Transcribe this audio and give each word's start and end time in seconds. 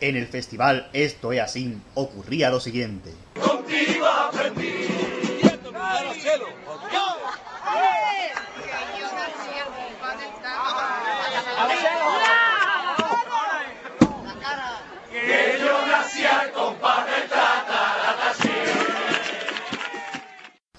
En 0.00 0.16
el 0.16 0.26
festival 0.26 0.88
Esto 0.94 1.32
es 1.32 1.40
así 1.40 1.76
ocurría 1.94 2.48
lo 2.50 2.58
siguiente. 2.58 3.12
Contigo 3.38 4.06
aprendí. 4.06 4.88
Que 15.10 15.58
yo 15.58 15.86
nací 15.86 16.24
al 16.24 16.52
compás 16.52 17.06
del 17.06 17.28
tataratashi. 17.28 18.48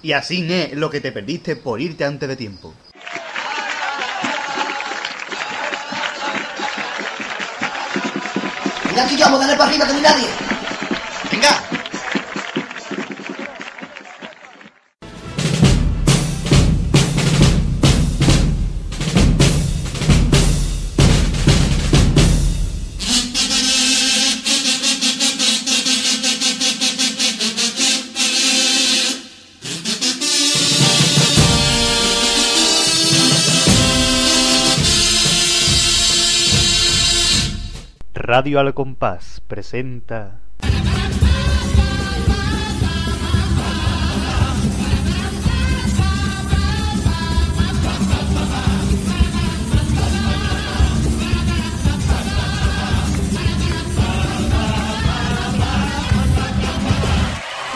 Y 0.01 0.13
así 0.13 0.47
es 0.51 0.73
lo 0.73 0.89
que 0.89 0.99
te 0.99 1.11
perdiste 1.11 1.55
por 1.55 1.79
irte 1.79 2.05
antes 2.05 2.27
de 2.27 2.35
tiempo. 2.35 2.73
Aquí 9.01 9.17
vamos, 9.17 9.39
dale 9.39 9.55
para 9.55 9.69
arriba 9.69 9.85
que 9.85 9.93
no 9.93 9.97
hay 9.97 10.03
nadie. 10.03 10.27
¡Venga! 11.31 11.80
Radio 38.41 38.59
al 38.59 38.73
Compás 38.73 39.39
presenta 39.47 40.39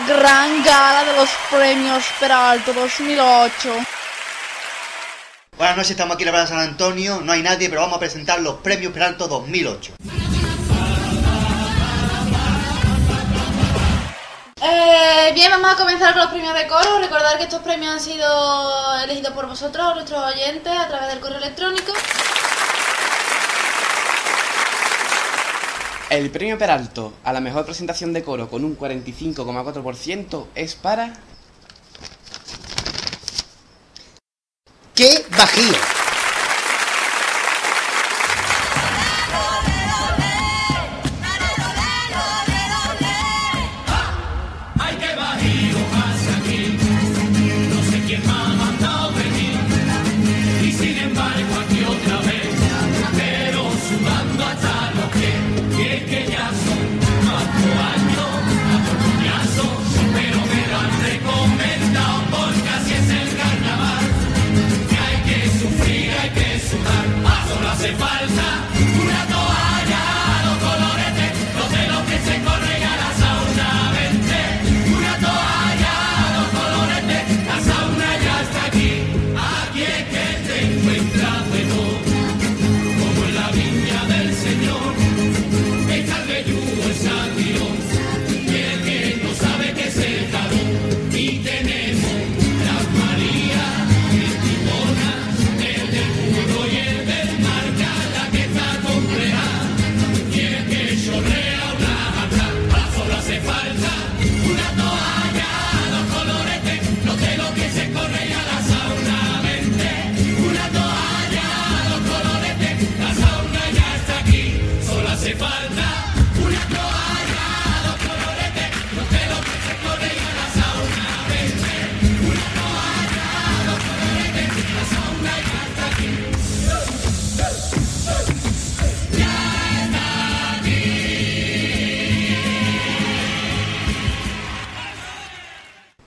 Gran 0.08 0.64
gala 0.64 1.04
de 1.04 1.16
los 1.16 1.30
premios 1.48 2.04
Peralto 2.18 2.72
2008. 2.72 3.72
Buenas 5.56 5.76
noches, 5.76 5.92
estamos 5.92 6.16
aquí 6.16 6.24
en 6.24 6.26
la 6.26 6.32
Plaza 6.32 6.54
San 6.54 6.58
Antonio, 6.58 7.20
no 7.22 7.30
hay 7.30 7.42
nadie, 7.42 7.68
pero 7.68 7.82
vamos 7.82 7.98
a 7.98 8.00
presentar 8.00 8.40
los 8.40 8.56
premios 8.56 8.92
Peralto 8.92 9.28
2008. 9.28 10.25
Eh, 14.62 15.32
bien, 15.34 15.50
vamos 15.50 15.70
a 15.70 15.76
comenzar 15.76 16.14
con 16.14 16.22
los 16.22 16.30
premios 16.30 16.54
de 16.54 16.66
coro. 16.66 16.98
Recordar 16.98 17.36
que 17.36 17.44
estos 17.44 17.60
premios 17.60 17.92
han 17.92 18.00
sido 18.00 18.98
elegidos 19.04 19.32
por 19.34 19.46
vosotros, 19.46 19.94
nuestros 19.94 20.24
oyentes, 20.24 20.72
a 20.72 20.88
través 20.88 21.08
del 21.08 21.20
correo 21.20 21.38
electrónico. 21.38 21.92
El 26.08 26.30
premio 26.30 26.56
Peralto 26.56 27.12
a 27.24 27.32
la 27.32 27.40
mejor 27.40 27.64
presentación 27.64 28.12
de 28.12 28.22
coro 28.22 28.48
con 28.48 28.64
un 28.64 28.78
45,4% 28.78 30.46
es 30.54 30.74
para... 30.74 31.12
¡Qué 34.94 35.26
bajío! 35.36 36.05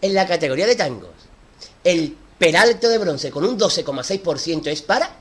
En 0.02 0.14
la 0.14 0.26
categoría 0.26 0.66
de 0.66 0.76
tangos, 0.76 1.12
el 1.84 2.16
Peralto 2.38 2.88
de 2.88 2.98
bronce 2.98 3.32
con 3.32 3.44
un 3.46 3.60
12,6% 3.60 4.68
es 4.68 4.82
para... 4.82 5.12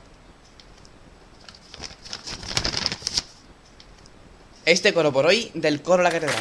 Este 4.65 4.93
coro 4.93 5.11
por 5.11 5.25
hoy 5.25 5.51
del 5.53 5.81
coro 5.81 6.03
La 6.03 6.11
Catedral. 6.11 6.37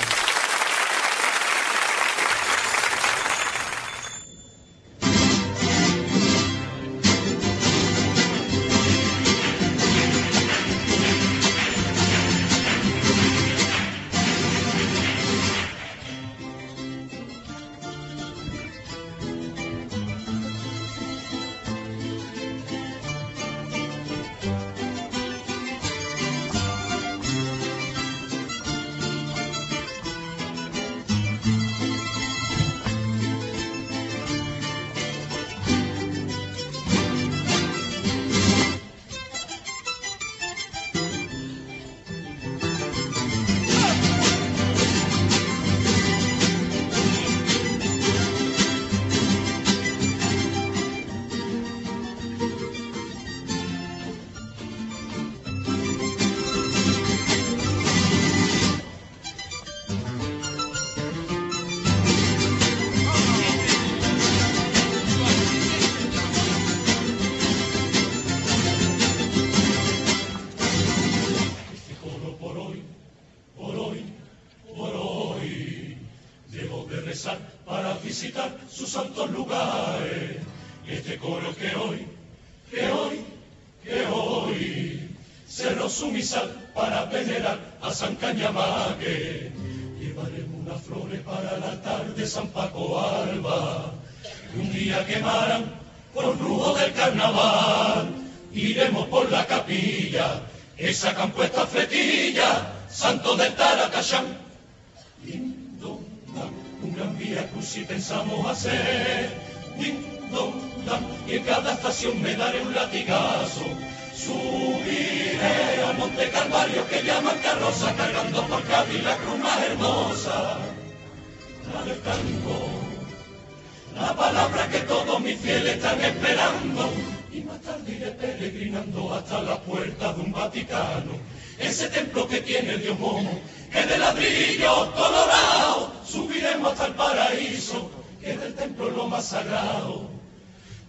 que 133.73 133.83
de 133.87 133.99
ladrillo 133.99 134.93
colorado 134.93 135.93
subiremos 136.07 136.73
hasta 136.73 136.87
el 136.87 136.95
paraíso, 136.95 137.91
que 138.21 138.37
del 138.37 138.55
templo 138.55 138.91
lo 138.91 139.07
más 139.07 139.27
sagrado. 139.27 140.11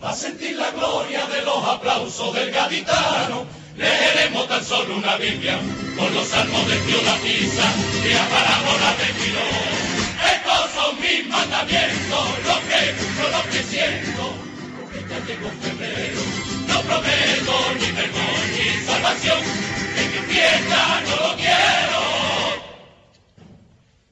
Va 0.04 0.12
a 0.12 0.16
sentir 0.16 0.56
la 0.56 0.72
gloria 0.72 1.26
de 1.28 1.42
los 1.42 1.64
aplausos 1.66 2.34
del 2.34 2.52
gaditano, 2.52 3.46
leeremos 3.76 4.48
tan 4.48 4.64
solo 4.64 4.96
una 4.96 5.18
Biblia, 5.18 5.60
con 5.98 6.14
los 6.14 6.28
salmos 6.28 6.68
de 6.68 6.80
Dios 6.86 7.04
la 7.04 7.16
pisa 7.16 7.66
y 8.06 8.14
la 8.14 8.26
parábola 8.30 8.90
de 9.00 9.08
Quilón. 9.20 9.90
Estos 10.36 10.72
son 10.76 11.02
mis 11.02 11.28
mandamientos, 11.28 12.26
lo 12.48 12.56
que 12.70 12.96
yo 13.18 13.30
lo 13.30 13.44
que 13.52 13.64
siento, 13.64 14.34
porque 14.80 15.00
ya 15.10 15.20
llegó 15.26 15.50
febrero, 15.62 16.22
no 16.68 16.82
prometo 16.82 17.54
ni 17.80 17.88
perdón 17.92 18.40
ni 18.56 18.86
salvación 18.86 19.79
en 20.00 20.12
mi 20.12 20.34
fiesta 20.34 21.02
no 21.02 21.16
lo 21.28 21.36
quiero. 21.36 22.02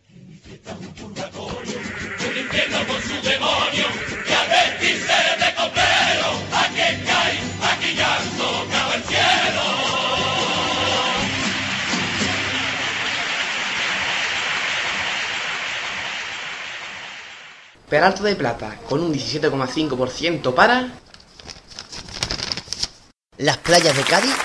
En 0.09 0.29
mi 0.29 0.37
fiesta 0.37 0.71
es 0.71 0.77
un 0.77 0.93
purgatorio, 0.93 1.77
infierno 2.41 2.77
con 2.87 3.01
su 3.01 3.21
demonio, 3.21 3.85
que 4.27 4.37
vestirse 4.53 5.19
de 5.41 5.55
copero, 5.55 6.29
aquí 6.53 7.03
cae, 7.05 7.39
aquí 7.71 7.93
llanto, 7.95 8.67
cabe 8.71 8.95
el 8.95 9.03
cielo. 9.03 9.63
Peralto 17.89 18.23
de 18.23 18.35
Plata, 18.35 18.77
con 18.89 19.01
un 19.01 19.13
17,5% 19.13 20.53
para... 20.53 20.91
Las 23.37 23.57
playas 23.57 23.95
de 23.95 24.03
Cádiz 24.03 24.35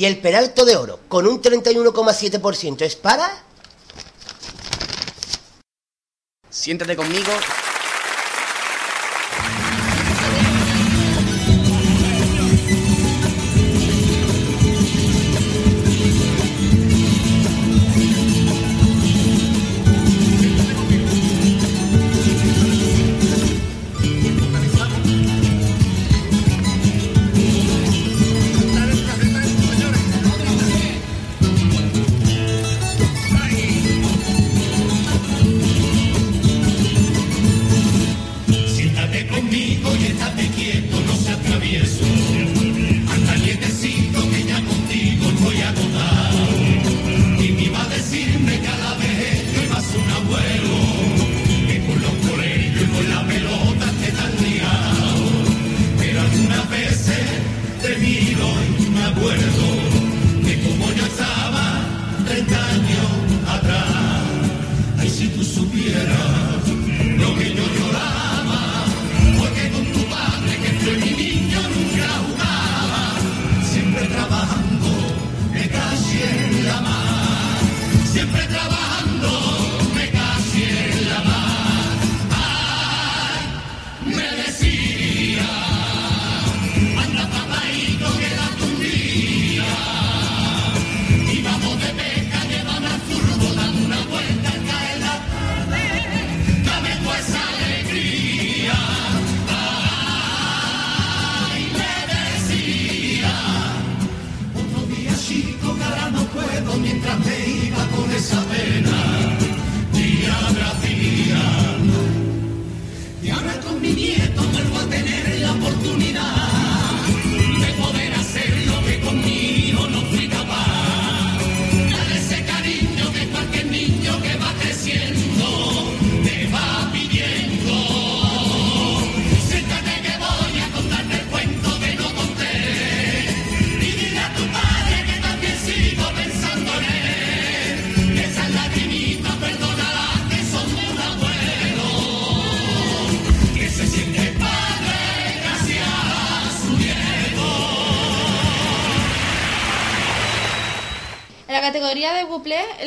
Y 0.00 0.06
el 0.06 0.16
Peralto 0.16 0.64
de 0.64 0.78
Oro, 0.78 1.00
con 1.08 1.26
un 1.26 1.42
31,7%, 1.42 2.80
es 2.80 2.96
para... 2.96 3.44
Siéntate 6.48 6.96
conmigo. 6.96 7.30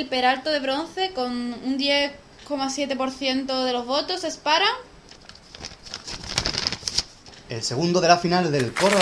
el 0.03 0.09
Peralto 0.09 0.51
de 0.51 0.59
Bronce 0.59 1.11
con 1.13 1.31
un 1.31 1.77
10,7% 1.79 3.63
de 3.63 3.73
los 3.73 3.85
votos. 3.85 4.23
Es 4.23 4.37
para... 4.37 4.65
El 7.49 7.63
segundo 7.63 8.01
de 8.01 8.07
la 8.09 8.17
final 8.17 8.51
del 8.51 8.73
Coro 8.73 8.97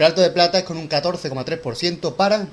plato 0.00 0.22
de 0.22 0.30
plata 0.30 0.56
es 0.56 0.64
con 0.64 0.78
un 0.78 0.88
14,3% 0.88 2.16
para... 2.16 2.46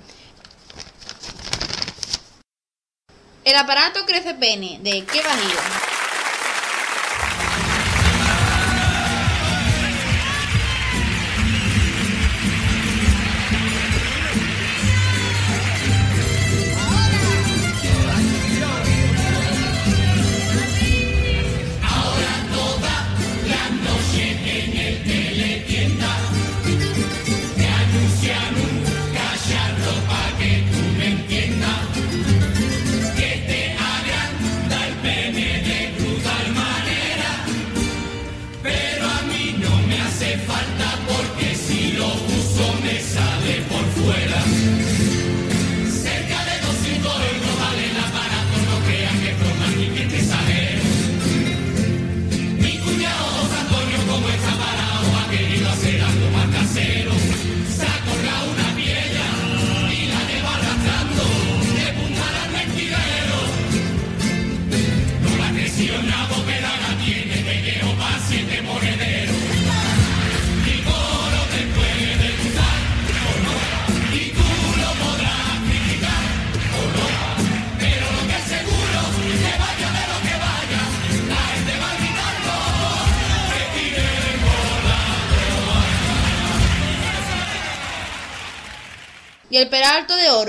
El 3.45 3.55
aparato 3.55 4.05
crece 4.05 4.33
pene 4.33 4.79
de 4.81 5.05
qué 5.05 5.21
vanido. 5.21 5.96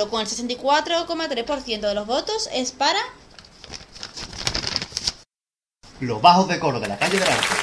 Con 0.06 0.20
el 0.20 0.28
64,3% 0.28 1.80
de 1.80 1.94
los 1.94 2.06
votos 2.06 2.48
es 2.52 2.70
para... 2.72 3.00
Los 6.00 6.22
Bajos 6.22 6.46
de 6.46 6.60
Coro 6.60 6.78
de 6.78 6.86
la 6.86 6.96
calle 6.96 7.18
de 7.18 7.24
Grande. 7.24 7.57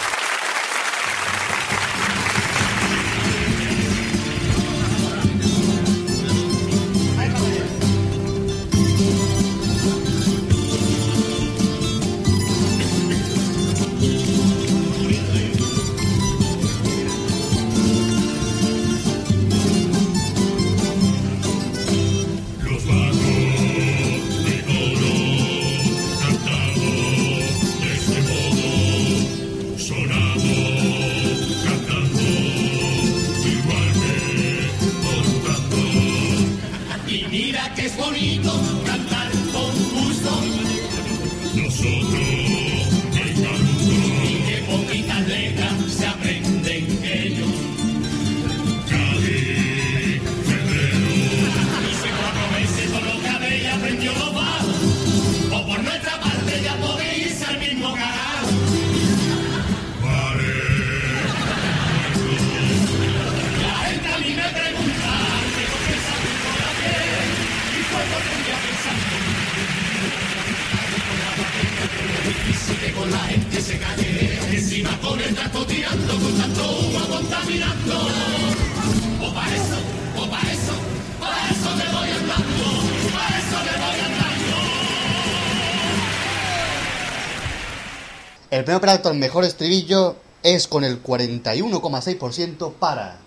premio 88.66 88.82
Peralta 88.82 89.10
al 89.10 89.16
mejor 89.16 89.44
estribillo 89.44 90.16
es 90.44 90.68
con 90.68 90.84
el 90.84 91.02
41,6% 91.02 92.74
para 92.74 93.20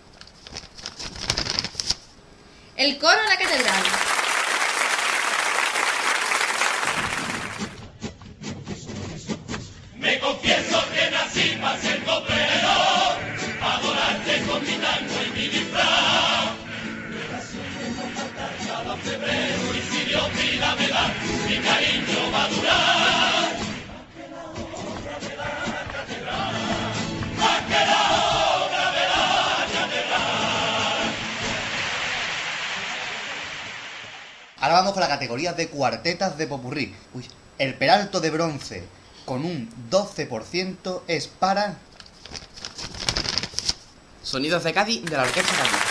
Ahora 34.61 34.75
vamos 34.75 34.93
con 34.93 35.01
la 35.01 35.09
categoría 35.09 35.53
de 35.53 35.69
cuartetas 35.69 36.37
de 36.37 36.47
Popurrí. 36.47 36.95
Uy, 37.15 37.25
el 37.59 37.75
Peralto 37.75 38.21
de 38.21 38.31
bronce 38.31 38.85
con 39.25 39.45
un 39.45 39.71
12% 39.91 41.03
es 41.07 41.29
para... 41.29 41.77
Sonidos 44.23 44.65
de 44.65 44.73
Cádiz 44.73 45.05
de 45.05 45.17
la 45.17 45.23
Orquesta 45.23 45.53
Cádiz. 45.55 45.88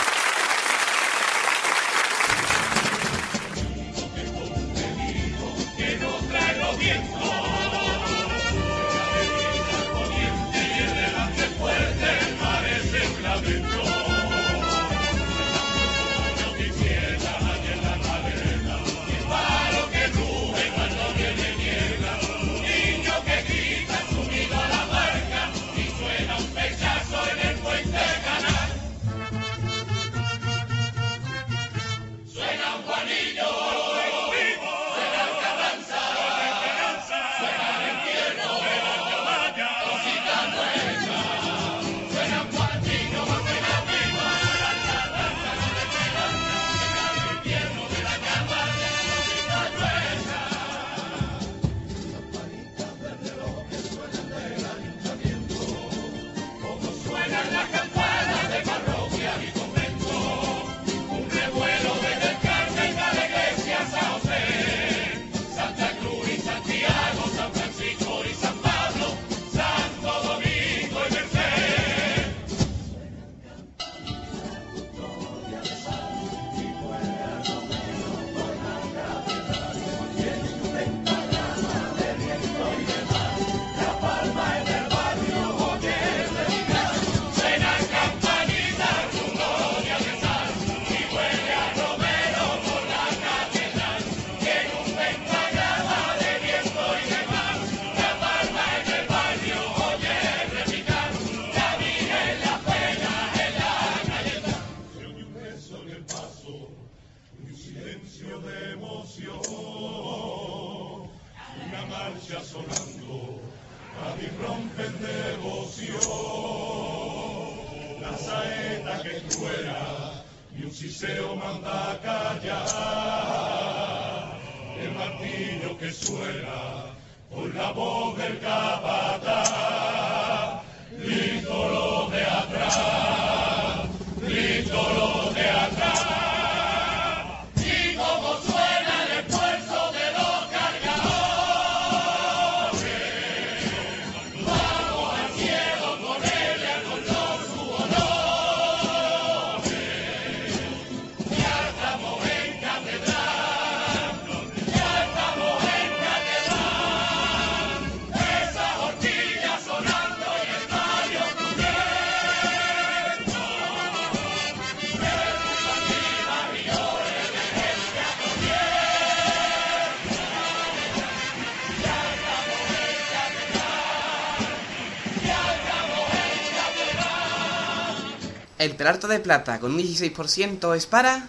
el 178.68 178.76
pelarto 178.76 179.08
de 179.08 179.20
plata 179.20 179.60
con 179.60 179.74
un 179.74 179.80
16% 179.80 180.76
es 180.76 180.86
para... 180.86 181.28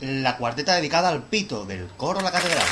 La 0.00 0.36
cuarteta 0.36 0.74
dedicada 0.74 1.08
al 1.08 1.24
pito 1.24 1.64
del 1.64 1.88
coro 1.96 2.18
de 2.18 2.24
la 2.24 2.32
catedral. 2.32 2.66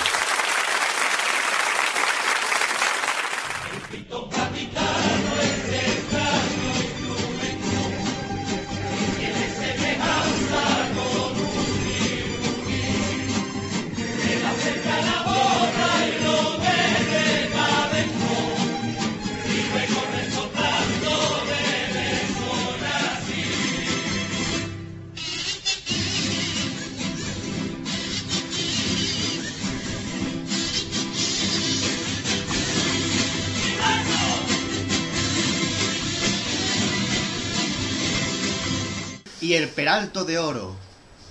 Y 39.46 39.54
el 39.54 39.68
Peralto 39.68 40.24
de 40.24 40.40
Oro 40.40 40.74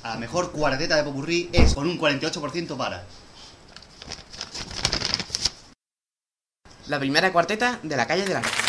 a 0.02 0.12
la 0.12 0.16
mejor 0.16 0.54
cuarteta 0.54 0.96
de 0.96 1.04
Popurrí 1.04 1.50
es 1.52 1.74
con 1.74 1.86
un 1.86 2.00
48% 2.00 2.78
para. 2.78 3.04
La 6.88 6.98
primera 6.98 7.34
cuarteta 7.34 7.78
de 7.84 7.98
la 7.98 8.08
calle 8.08 8.24
de 8.24 8.34
la 8.36 8.42
Rosa. 8.42 8.65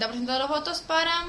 90% 0.00 0.32
de 0.32 0.38
los 0.38 0.48
votos 0.48 0.82
para... 0.86 1.26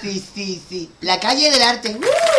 Sí, 0.00 0.24
sí, 0.34 0.62
sí. 0.68 0.90
La 1.00 1.18
calle 1.18 1.50
del 1.50 1.62
arte. 1.62 1.96
¡Uh! 1.96 2.37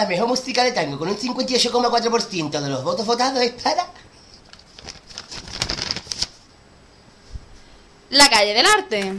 La 0.00 0.08
mejor 0.08 0.28
música 0.28 0.64
de 0.64 0.72
tango 0.72 0.98
con 0.98 1.08
un 1.08 1.16
58,4% 1.16 2.60
de 2.60 2.68
los 2.70 2.82
votos 2.82 3.04
votados 3.04 3.42
es 3.42 3.52
para... 3.62 3.86
La 8.08 8.28
calle 8.28 8.54
del 8.54 8.66
arte. 8.66 9.16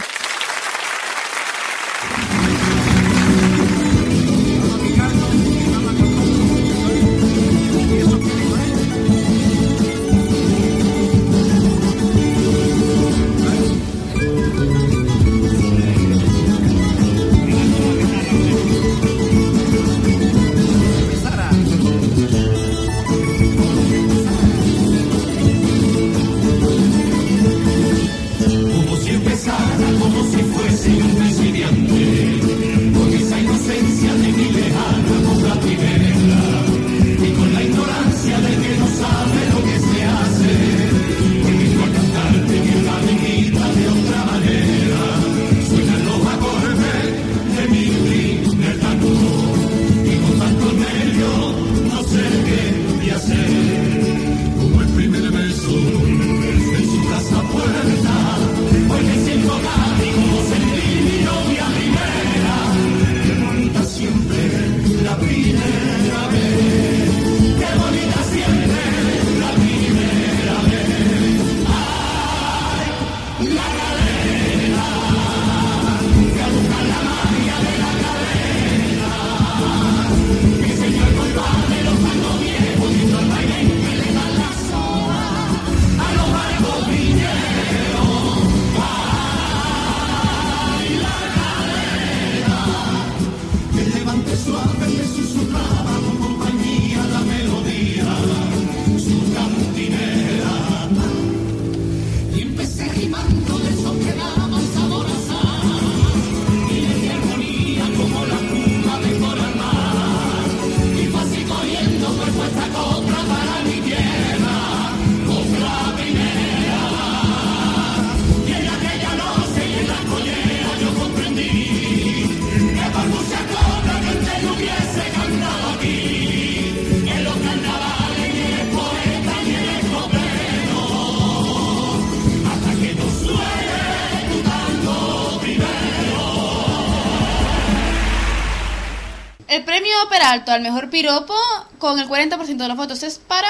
salto 140.32 140.54
al 140.54 140.62
mejor 140.62 140.90
piropo 140.90 141.34
con 141.78 142.00
el 142.00 142.08
40% 142.08 142.56
de 142.56 142.68
los 142.70 142.78
votos. 142.78 143.04
Es 143.04 143.20
para... 143.20 143.50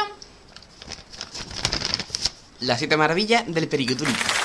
La 2.59 2.75
siete 2.75 2.97
maravilla 2.97 3.43
del 3.47 3.67
periquitulito. 3.67 4.40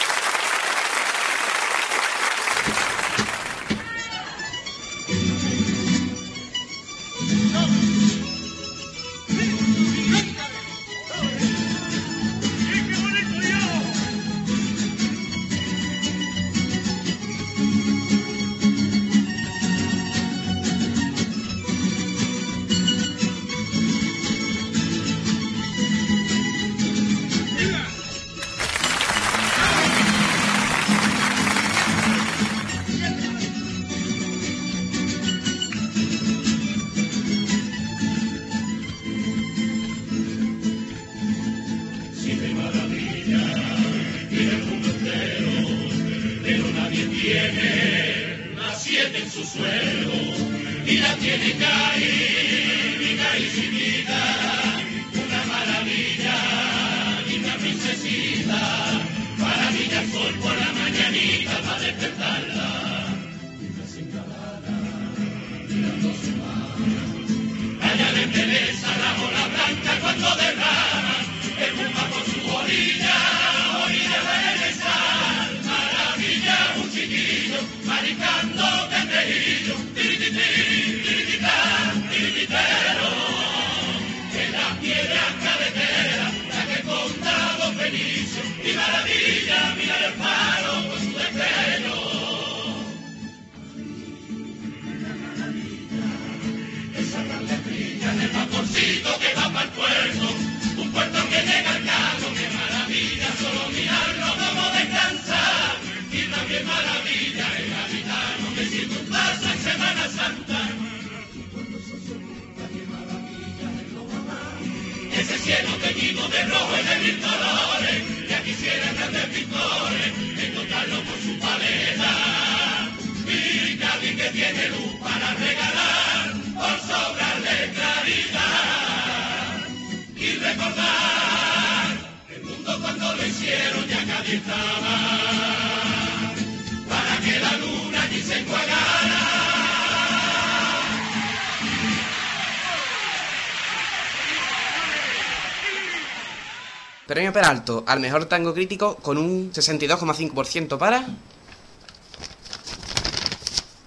al 147.87 148.01
mejor 148.01 148.26
tango 148.26 148.53
crítico 148.53 148.97
con 148.97 149.16
un 149.16 149.53
62,5% 149.53 150.76
para... 150.78 151.07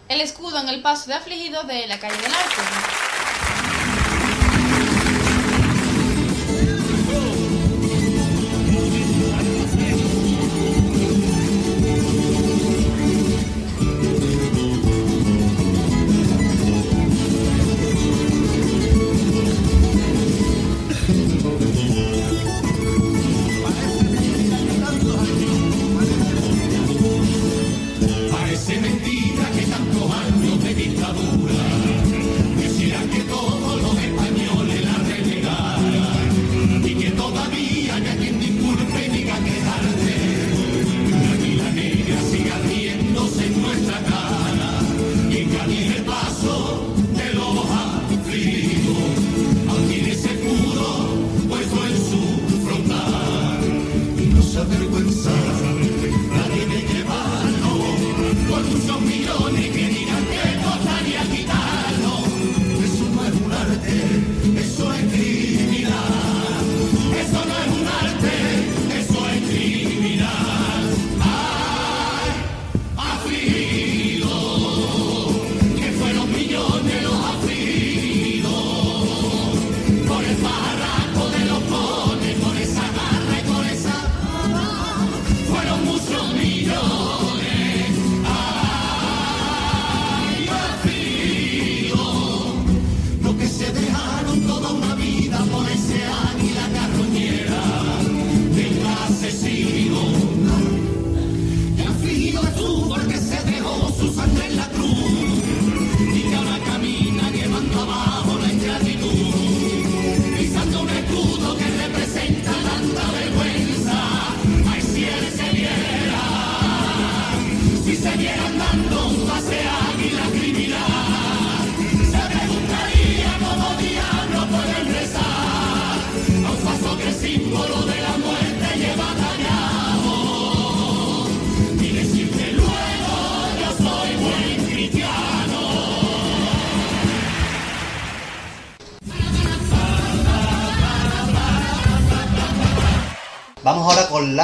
El 0.08 0.22
escudo 0.22 0.60
en 0.60 0.70
el 0.70 0.82
paso 0.82 1.08
de 1.08 1.14
afligido 1.14 1.64
de 1.64 1.86
la 1.86 2.00
calle 2.00 2.18
del 2.18 2.34
Arco. 2.34 2.62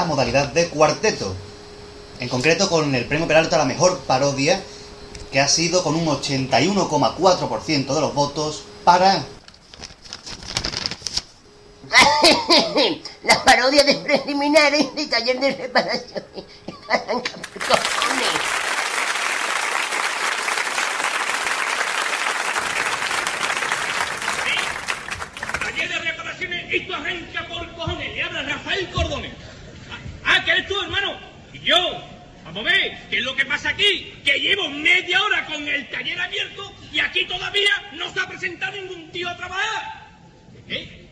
Modalidad 0.05 0.47
de 0.47 0.67
cuarteto. 0.69 1.35
En 2.19 2.29
concreto 2.29 2.69
con 2.69 2.95
el 2.95 3.05
premio 3.05 3.27
Peralta 3.27 3.57
a 3.57 3.59
la 3.59 3.65
mejor 3.65 3.99
parodia, 3.99 4.61
que 5.31 5.39
ha 5.39 5.47
sido 5.47 5.83
con 5.83 5.95
un 5.95 6.05
81,4% 6.05 7.93
de 7.93 8.01
los 8.01 8.13
votos 8.13 8.63
para 8.83 9.25
La 13.23 13.43
parodia 13.43 13.83
de 13.83 13.95
preliminares 13.95 14.95
de 14.95 15.07
taller 15.07 15.39
de 15.39 15.55
reparación. 15.55 16.23
Arranca 16.89 17.31
por 17.31 17.63
cojones. 17.65 18.27
Taller 25.59 25.89
de 25.89 25.99
reparaciones, 25.99 26.73
esto 26.73 26.95
arranca 26.95 27.47
por 27.47 27.75
cojones. 27.75 28.15
Le 28.15 28.23
habla 28.23 28.43
Rafael 28.43 28.89
Cordones. 28.91 29.31
Ah, 30.23 30.41
¿qué 30.43 30.51
eres 30.51 30.67
tú, 30.67 30.79
hermano? 30.81 31.17
Y 31.53 31.59
yo. 31.59 31.75
Vamos 32.45 32.67
a 32.67 32.71
ver, 32.71 33.09
¿qué 33.09 33.17
es 33.17 33.23
lo 33.23 33.35
que 33.35 33.45
pasa 33.45 33.69
aquí? 33.69 34.13
Que 34.23 34.39
llevo 34.39 34.69
media 34.69 35.21
hora 35.23 35.45
con 35.47 35.67
el 35.67 35.89
taller 35.89 36.19
abierto 36.21 36.71
y 36.91 36.99
aquí 36.99 37.25
todavía 37.25 37.71
no 37.93 38.13
se 38.13 38.19
ha 38.19 38.27
presentado 38.27 38.73
ningún 38.73 39.11
tío 39.11 39.27
a 39.27 39.35
trabajar. 39.35 40.05
¿Eh? 40.69 41.05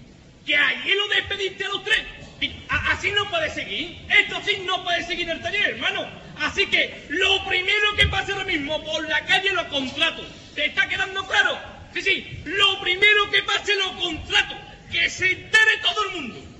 Ayer 0.82 0.96
lo 0.96 1.08
despediste 1.08 1.66
a 1.66 1.70
los 1.70 1.84
tres. 1.84 2.02
Y 2.42 2.52
así 2.68 3.12
no 3.12 3.30
puede 3.30 3.50
seguir. 3.52 3.98
Esto 4.10 4.42
sí 4.46 4.64
no 4.66 4.84
puede 4.84 5.06
seguir 5.06 5.30
el 5.30 5.42
taller, 5.42 5.72
hermano. 5.72 6.08
Así 6.40 6.66
que 6.68 7.06
lo 7.10 7.46
primero 7.46 7.96
que 7.96 8.08
pase 8.08 8.32
ahora 8.34 8.46
mismo 8.46 8.84
por 8.84 9.08
la 9.08 9.24
calle 9.26 9.52
lo 9.52 9.68
contrato. 9.70 10.26
¿Te 10.56 10.66
está 10.66 10.88
quedando 10.88 11.26
claro? 11.28 11.58
Sí, 11.94 12.02
sí. 12.02 12.42
Lo 12.46 12.82
primero 12.82 13.30
que 13.32 13.44
pase 13.44 13.76
lo 13.76 13.98
contrato. 14.00 14.56
Que 14.92 15.10
se 15.10 15.32
entere 15.32 15.78
todo 15.82 16.06
el 16.06 16.12
mundo. 16.12 16.54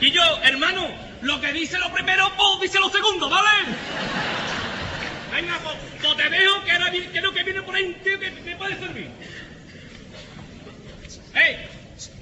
Y 0.00 0.10
yo, 0.10 0.22
hermano, 0.42 0.88
lo 1.22 1.40
que 1.40 1.52
dice 1.52 1.78
lo 1.78 1.92
primero, 1.92 2.28
pues 2.36 2.62
dice 2.62 2.80
lo 2.80 2.90
segundo, 2.90 3.30
¿vale? 3.30 3.48
Venga, 5.32 5.58
pues, 5.62 5.76
pues 6.02 6.16
te 6.16 6.28
dejo 6.28 6.64
que 6.64 6.72
ahora 6.72 6.90
creo 6.90 7.32
que 7.32 7.42
viene 7.42 7.62
por 7.62 7.74
ahí 7.74 7.84
un 7.84 7.94
tío 7.94 8.20
que 8.20 8.30
me 8.30 8.56
puede 8.56 8.78
servir. 8.78 9.08
¡Ey! 11.34 11.56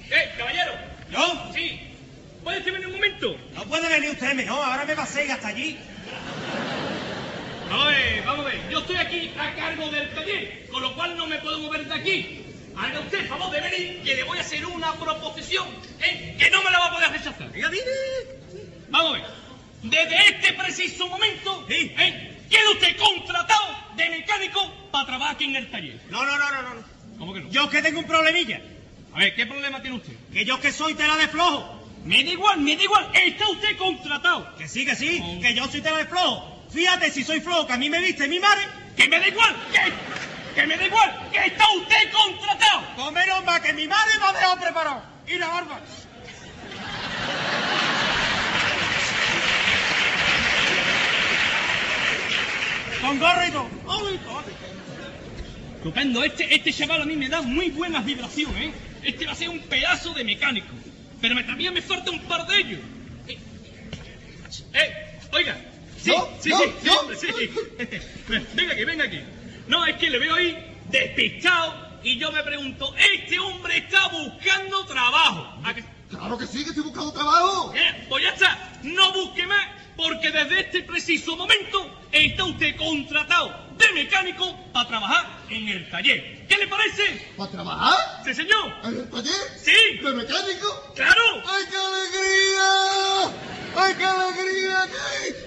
¡Ey, 0.09 0.29
caballero! 0.37 0.71
¿Yo? 1.11 1.51
Sí. 1.53 1.79
¿Puedes 2.41 2.63
venir 2.63 2.87
un 2.87 2.93
momento? 2.93 3.35
No 3.53 3.65
puede 3.65 3.89
venir 3.89 4.11
usted, 4.11 4.33
no, 4.45 4.63
ahora 4.63 4.85
me 4.85 4.95
paséis 4.95 5.29
hasta 5.29 5.49
allí. 5.49 5.77
A 7.69 7.85
ver, 7.85 8.23
vamos 8.25 8.45
a 8.45 8.49
ver. 8.49 8.69
Yo 8.69 8.79
estoy 8.79 8.95
aquí 8.95 9.31
a 9.37 9.55
cargo 9.55 9.89
del 9.89 10.09
taller, 10.13 10.67
con 10.71 10.81
lo 10.81 10.95
cual 10.95 11.17
no 11.17 11.27
me 11.27 11.37
puedo 11.39 11.59
mover 11.59 11.85
de 11.85 11.93
aquí. 11.93 12.45
Haga 12.77 13.01
usted 13.01 13.27
favor 13.27 13.51
de 13.51 13.59
venir, 13.59 14.01
que 14.03 14.15
le 14.15 14.23
voy 14.23 14.37
a 14.37 14.41
hacer 14.41 14.65
una 14.65 14.93
proposición, 14.93 15.67
¿eh? 15.99 16.37
que 16.39 16.49
no 16.49 16.63
me 16.63 16.71
la 16.71 16.79
va 16.79 16.85
a 16.85 16.93
poder 16.93 17.11
rechazar. 17.11 17.51
Venga, 17.51 17.67
dime. 17.67 17.83
Vamos 18.89 19.09
a 19.09 19.17
ver. 19.17 19.25
Desde 19.83 20.15
este 20.29 20.53
preciso 20.53 21.07
momento, 21.07 21.65
¿eh? 21.69 22.30
Queda 22.51 22.69
usted 22.71 22.97
contratado 22.97 23.75
de 23.95 24.09
mecánico 24.09 24.59
para 24.91 25.05
trabajar 25.05 25.35
aquí 25.35 25.45
en 25.45 25.55
el 25.55 25.71
taller. 25.71 25.99
No, 26.09 26.23
no, 26.25 26.37
no, 26.37 26.51
no, 26.51 26.61
no. 26.75 26.83
¿Cómo 27.17 27.33
que 27.33 27.39
no? 27.39 27.49
Yo 27.49 27.69
que 27.69 27.81
tengo 27.81 27.99
un 27.99 28.05
problemilla. 28.05 28.61
A 29.13 29.19
ver, 29.19 29.35
¿qué 29.35 29.45
problema 29.45 29.81
tiene 29.81 29.97
usted? 29.97 30.13
Que 30.31 30.45
yo 30.45 30.59
que 30.59 30.71
soy 30.71 30.93
tela 30.93 31.15
de 31.17 31.27
flojo. 31.27 31.79
Me 32.03 32.23
da 32.23 32.29
igual, 32.31 32.59
me 32.59 32.75
da 32.75 32.83
igual. 32.83 33.09
Está 33.13 33.47
usted 33.49 33.77
contratado. 33.77 34.55
Que 34.57 34.67
sí, 34.67 34.85
que 34.85 34.95
sí, 34.95 35.39
que 35.41 35.53
yo 35.53 35.67
soy 35.67 35.81
tela 35.81 35.97
de 35.97 36.05
flojo. 36.05 36.65
Fíjate 36.71 37.11
si 37.11 37.23
soy 37.23 37.41
flojo, 37.41 37.67
que 37.67 37.73
a 37.73 37.77
mí 37.77 37.89
me 37.89 37.99
viste 37.99 38.27
mi 38.27 38.39
madre. 38.39 38.63
Que 38.95 39.07
me 39.07 39.19
da 39.19 39.27
igual, 39.27 39.55
que, 39.71 40.59
que 40.61 40.67
me 40.67 40.77
da 40.77 40.85
igual, 40.85 41.29
que 41.31 41.39
está 41.39 41.65
usted 41.77 42.11
contratado. 42.11 42.95
Con 42.95 43.13
menos 43.13 43.43
más 43.45 43.61
que 43.61 43.73
mi 43.73 43.87
madre 43.87 44.11
me 44.19 44.25
ha 44.25 44.33
dejado 44.33 44.59
preparado. 44.59 45.03
Y 45.27 45.35
la 45.35 45.47
barba. 45.47 45.79
Con 53.01 53.19
gorro 53.19 53.47
y 53.47 53.51
todo. 53.51 53.69
Cojones. 53.85 54.19
Estupendo, 55.77 56.23
este, 56.23 56.53
este 56.55 56.71
chaval 56.71 57.01
a 57.01 57.05
mí 57.05 57.15
me 57.15 57.27
da 57.27 57.41
muy 57.41 57.69
buenas 57.71 58.05
vibraciones, 58.05 58.65
¿eh? 58.67 58.73
Este 59.03 59.25
va 59.25 59.31
a 59.31 59.35
ser 59.35 59.49
un 59.49 59.59
pedazo 59.61 60.13
de 60.13 60.23
mecánico. 60.23 60.67
Pero 61.19 61.33
me, 61.35 61.43
también 61.43 61.73
me 61.73 61.81
falta 61.81 62.11
un 62.11 62.19
par 62.21 62.45
de 62.47 62.59
ellos. 62.59 62.79
Eh, 63.27 63.37
eh, 64.73 65.19
oiga. 65.31 65.59
Sí, 65.99 66.09
¿Yo? 66.11 66.37
sí, 66.39 66.49
¿Yo? 66.49 66.57
sí, 67.15 67.27
sí, 67.37 67.49
sí. 67.49 68.45
venga 68.55 68.73
aquí, 68.73 68.85
venga 68.85 69.03
aquí. 69.05 69.19
No, 69.67 69.85
es 69.85 69.95
que 69.97 70.09
le 70.09 70.19
veo 70.19 70.35
ahí 70.35 70.57
despistado 70.89 71.99
y 72.03 72.17
yo 72.17 72.31
me 72.31 72.43
pregunto, 72.43 72.93
este 73.15 73.39
hombre 73.39 73.77
está 73.77 74.07
buscando 74.09 74.85
trabajo. 74.85 75.61
¿A 75.63 75.73
que- 75.73 75.83
Claro 76.09 76.37
que 76.37 76.45
sí, 76.45 76.63
que 76.63 76.69
estoy 76.71 76.83
buscando 76.83 77.11
trabajo. 77.13 77.73
Eh, 77.75 78.05
pues 78.09 78.23
ya 78.23 78.31
está, 78.31 78.79
no 78.83 79.13
busque 79.13 79.47
más, 79.47 79.65
porque 80.01 80.31
desde 80.31 80.61
este 80.61 80.81
preciso 80.81 81.37
momento 81.37 81.77
está 82.11 82.43
usted 82.45 82.75
contratado 82.75 83.53
de 83.77 83.91
mecánico 83.93 84.57
para 84.73 84.87
trabajar 84.87 85.43
en 85.49 85.67
el 85.67 85.89
taller. 85.91 86.47
¿Qué 86.47 86.57
le 86.57 86.67
parece? 86.67 87.33
¿Para 87.37 87.51
trabajar? 87.51 88.23
Sí, 88.25 88.33
señor. 88.33 88.73
¿En 88.83 88.95
el 88.97 89.09
taller? 89.11 89.33
Sí. 89.57 89.97
¿De 90.03 90.11
mecánico? 90.11 90.93
¡Claro! 90.95 91.21
¡Ay, 91.45 91.63
qué 91.69 91.77
alegría! 91.77 92.71
¡Ay, 93.75 93.93
qué 93.95 94.05
alegría! 94.05 94.89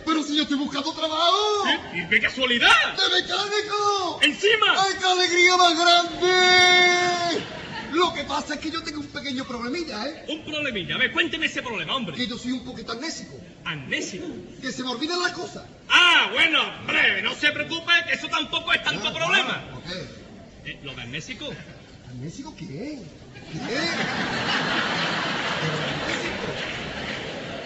Pero 0.06 0.22
si 0.22 0.36
yo 0.36 0.42
estoy 0.44 0.58
buscando 0.58 0.92
trabajo. 0.92 1.64
¿Y 1.92 2.08
qué 2.08 2.20
casualidad? 2.20 2.96
¡De 2.96 3.22
mecánico! 3.22 4.20
¡Encima! 4.22 4.66
¡Ay, 4.78 4.94
qué 5.00 5.06
alegría 5.06 5.56
más 5.56 5.78
grande! 5.80 7.53
Lo 7.94 8.12
que 8.12 8.24
pasa 8.24 8.54
es 8.54 8.60
que 8.60 8.70
yo 8.70 8.82
tengo 8.82 9.00
un 9.00 9.06
pequeño 9.06 9.44
problemilla, 9.44 10.06
¿eh? 10.08 10.24
Un 10.28 10.44
problemilla. 10.44 10.96
A 10.96 10.98
ver, 10.98 11.12
cuénteme 11.12 11.46
ese 11.46 11.62
problema, 11.62 11.94
hombre. 11.94 12.16
Que 12.16 12.26
yo 12.26 12.36
soy 12.36 12.52
un 12.52 12.64
poquito 12.64 12.92
amnésico. 12.92 13.38
Amnésico. 13.64 14.26
Que 14.60 14.72
se 14.72 14.82
me 14.82 14.90
olvidan 14.90 15.22
las 15.22 15.32
cosas. 15.32 15.62
Ah, 15.88 16.28
bueno, 16.32 16.60
breve, 16.86 17.22
no 17.22 17.34
se 17.34 17.50
preocupe, 17.52 17.92
que 18.08 18.14
eso 18.14 18.28
tampoco 18.28 18.72
es 18.72 18.82
tanto 18.82 19.08
Ah, 19.08 19.14
problema. 19.14 19.64
¿Por 19.72 19.82
qué? 19.84 20.70
Eh, 20.72 20.80
¿Lo 20.82 20.94
de 20.94 21.02
amnésico? 21.02 21.48
¿Amnésico 22.10 22.54
qué? 22.56 22.66
¿Qué? 22.66 22.98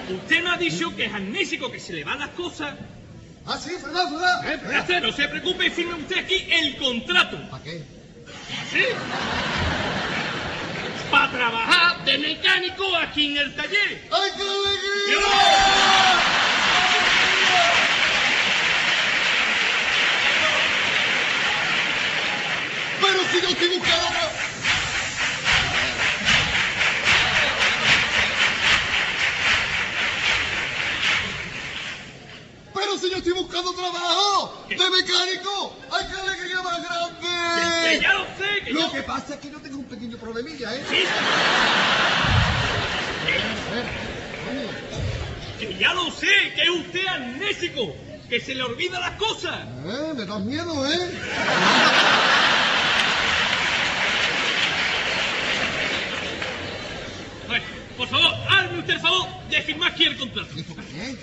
Usted 0.15 0.43
me 0.43 0.51
ha 0.51 0.57
dicho 0.57 0.95
que 0.95 1.07
es 1.07 1.15
amnésico, 1.15 1.71
que 1.71 1.81
se 1.81 1.93
le 1.95 2.05
van 2.05 2.19
las 2.19 2.31
cosas. 2.31 2.75
Ah, 3.47 3.59
sí, 3.59 3.71
verdad, 3.83 4.11
verdad. 4.11 4.91
Eh, 4.91 5.01
no 5.01 5.13
se 5.13 5.27
preocupe 5.29 5.71
firme 5.71 5.95
usted 5.95 6.19
aquí 6.19 6.35
el 6.51 6.77
contrato. 6.77 7.39
¿Para 7.51 7.63
qué? 7.63 7.83
¿Sí? 8.71 8.83
Para 11.11 11.31
trabajar 11.31 12.05
de 12.05 12.19
mecánico 12.19 12.85
aquí 12.97 13.33
en 13.33 13.39
el 13.39 13.55
taller. 13.55 14.03
¡Ay, 14.11 14.31
qué 14.37 14.43
alegría! 14.43 15.19
Pero 23.01 23.21
si 23.31 23.41
yo 23.41 23.49
estoy 23.49 23.69
buscando 23.79 24.28
Pero 32.89 33.01
si 33.01 33.11
yo 33.11 33.19
estoy 33.19 33.33
buscando 33.35 33.71
trabajo 33.75 34.65
de 34.67 34.77
mecánico, 34.77 35.77
¡ay, 35.93 36.07
qué 36.11 36.21
alegría 36.23 36.63
más 36.63 36.79
Que, 37.21 37.27
que 37.91 37.99
grande! 37.99 38.01
ya 38.01 38.13
lo 38.15 38.25
sé, 38.25 38.65
que 38.65 38.71
Lo 38.73 38.81
ya... 38.81 38.93
que 38.93 39.03
pasa 39.03 39.35
es 39.35 39.41
que 39.41 39.51
yo 39.51 39.61
tengo 39.61 39.77
un 39.77 39.85
pequeño 39.85 40.17
problemilla, 40.17 40.75
¿eh? 40.75 40.83
Sí, 40.89 41.05
A 43.69 43.75
ver, 43.75 43.85
que 45.61 45.79
ya 45.79 45.93
lo 45.93 46.11
sé, 46.13 46.29
que 46.55 46.63
es 46.63 46.69
usted 46.71 47.07
amnésico, 47.09 47.95
que 48.27 48.41
se 48.41 48.55
le 48.55 48.63
olvida 48.63 48.99
las 49.01 49.17
cosas. 49.19 49.67
Eh, 49.85 50.15
me 50.17 50.25
das 50.25 50.41
miedo, 50.41 50.87
¿eh? 50.91 51.11
Bueno, 57.47 57.65
por 57.97 58.09
favor, 58.09 58.33
hazme 58.49 58.79
usted 58.81 58.95
el 58.95 59.01
favor 59.01 59.27
de 59.51 59.63
firmar 59.63 59.93
aquí 59.93 60.05
el 60.05 60.17
contrato. 60.19 60.49
¿Esto 60.57 60.75
qué? 60.77 61.17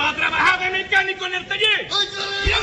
Para 0.00 0.16
trabajar 0.16 0.58
de 0.60 0.70
mecánico 0.70 1.26
en 1.26 1.34
el 1.34 1.46
taller. 1.46 1.88
¡Ay, 1.92 2.08
qué 2.10 2.22
alegría! 2.22 2.56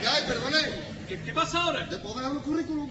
¿Qué 0.00 0.08
hay, 0.08 0.22
perdone? 0.26 0.58
¿Qué, 1.08 1.22
qué 1.22 1.32
pasa 1.32 1.62
ahora? 1.62 1.86
¿Le 1.88 1.96
puedo 1.98 2.16
dejar 2.16 2.32
un 2.32 2.40
currículum? 2.40 2.90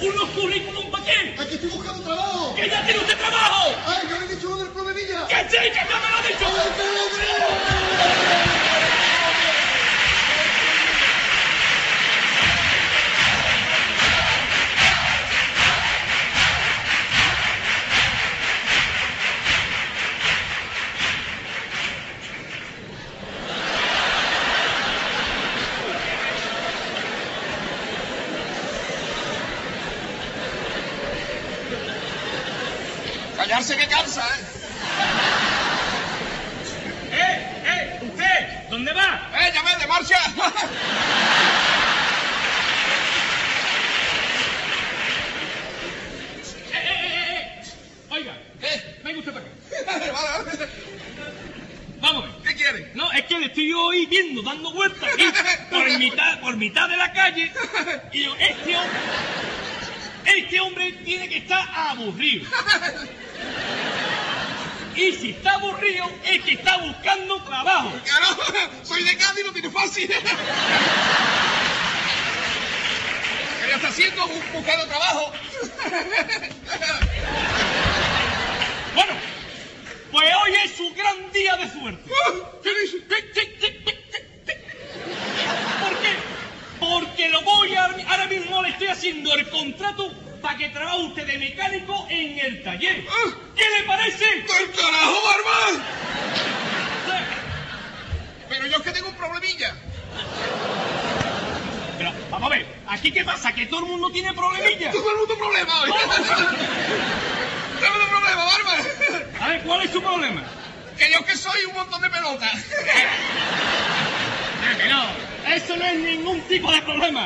¿Unos 0.00 0.30
currículum 0.30 0.90
para 0.90 1.04
qué? 1.04 1.36
¡Aquí 1.38 1.54
estoy 1.56 1.68
buscando 1.68 2.02
trabajo! 2.02 2.54
¡Que 2.54 2.70
ya 2.70 2.82
tiene 2.86 2.98
usted 2.98 3.18
trabajo! 3.18 3.74
¡Ay, 3.86 4.08
yo 4.08 4.18
le 4.20 4.24
he 4.24 4.28
dicho 4.36 4.48
lo 4.48 4.56
del 4.56 4.68
problemilla! 4.68 5.26
¡Que 5.26 5.50
sí, 5.50 5.56
que 5.58 5.74
ya 5.74 5.84
me 5.84 6.08
lo 6.08 6.16
ha 6.16 6.22
dicho! 6.22 6.46
¡Ay, 6.46 6.70
qué 6.78 8.61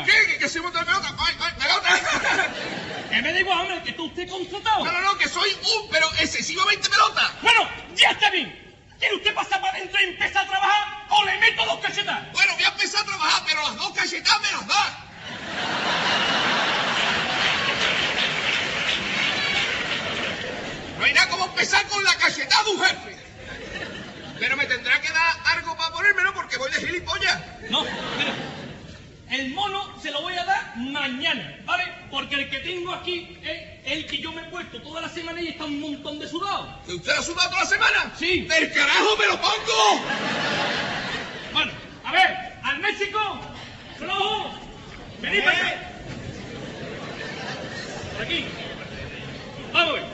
¿Qué? 0.06 0.26
¿Que, 0.26 0.38
que 0.38 0.48
soy 0.48 0.60
un 0.60 0.72
pelotas? 0.72 1.12
¡Ay, 1.18 1.34
ay, 1.40 1.52
pelotas! 1.58 2.00
Que 3.10 3.22
me 3.22 3.32
da 3.32 3.40
igual, 3.40 3.58
hombre, 3.60 3.82
que 3.82 3.92
tú 3.92 4.06
usted 4.06 4.28
contratado. 4.28 4.84
No, 4.84 4.92
no, 4.92 5.00
no, 5.00 5.18
que 5.18 5.28
soy 5.28 5.50
un, 5.52 5.90
pero 5.90 6.06
excesivamente 6.20 6.88
pelota. 6.88 7.32
Bueno, 7.42 7.68
ya 7.94 8.10
está 8.10 8.30
bien. 8.30 8.66
¿Quiere 8.98 9.16
usted 9.16 9.34
pasar 9.34 9.60
para 9.60 9.74
adentro 9.74 10.00
y 10.00 10.04
empezar 10.04 10.44
a 10.44 10.48
trabajar 10.48 11.06
o 11.10 11.24
le 11.24 11.38
meto 11.38 11.64
dos 11.66 11.80
cachetas? 11.80 12.32
Bueno, 12.32 12.54
voy 12.54 12.64
a 12.64 12.68
empezar 12.68 13.02
a 13.02 13.04
trabajar, 13.04 13.42
pero 13.46 13.62
las 13.62 13.76
dos 13.76 13.92
cachetas 13.92 14.40
me 14.40 14.52
las 14.52 14.66
da. 14.66 15.02
No 20.98 21.04
hay 21.04 21.12
nada 21.12 21.28
como 21.28 21.44
empezar 21.46 21.86
con 21.88 22.02
la 22.04 22.14
cachetada 22.14 22.64
de 22.64 22.70
un 22.70 22.84
jefe. 22.84 23.16
Pero 24.38 24.56
me 24.56 24.66
tendrá 24.66 25.00
que 25.00 25.08
dar 25.08 25.36
algo 25.56 25.76
para 25.76 25.90
ponérmelo 25.92 26.32
porque 26.34 26.56
voy 26.58 26.70
de 26.70 26.78
gilipollas. 26.78 27.40
No, 27.70 27.82
mira. 27.82 28.34
El 29.30 29.50
mono 29.50 30.00
se 30.00 30.10
lo 30.12 30.22
voy 30.22 30.34
a 30.34 30.44
dar 30.44 30.76
mañana, 30.76 31.58
¿vale? 31.64 31.84
Porque 32.10 32.36
el 32.36 32.48
que 32.48 32.60
tengo 32.60 32.92
aquí 32.92 33.36
es 33.42 33.92
el 33.92 34.06
que 34.06 34.18
yo 34.18 34.30
me 34.32 34.42
he 34.42 34.44
puesto 34.44 34.80
toda 34.80 35.00
la 35.00 35.08
semana 35.08 35.40
y 35.40 35.48
está 35.48 35.64
un 35.64 35.80
montón 35.80 36.18
de 36.20 36.28
sudado. 36.28 36.80
¿Que 36.86 36.94
usted 36.94 37.12
ha 37.12 37.22
sudado 37.22 37.50
toda 37.50 37.62
la 37.62 37.68
semana? 37.68 38.12
Sí. 38.16 38.42
¡Del 38.42 38.72
carajo 38.72 39.16
me 39.18 39.26
lo 39.26 39.40
pongo! 39.40 40.02
Bueno, 41.52 41.72
a 42.04 42.12
ver, 42.12 42.36
al 42.62 42.78
México, 42.78 43.40
flojo, 43.98 44.54
venid 45.20 45.42
para 45.42 45.58
acá. 45.58 45.90
Por 48.12 48.22
aquí. 48.24 48.44
Vamos 49.72 49.90
a 49.90 49.92
ver. 49.94 50.04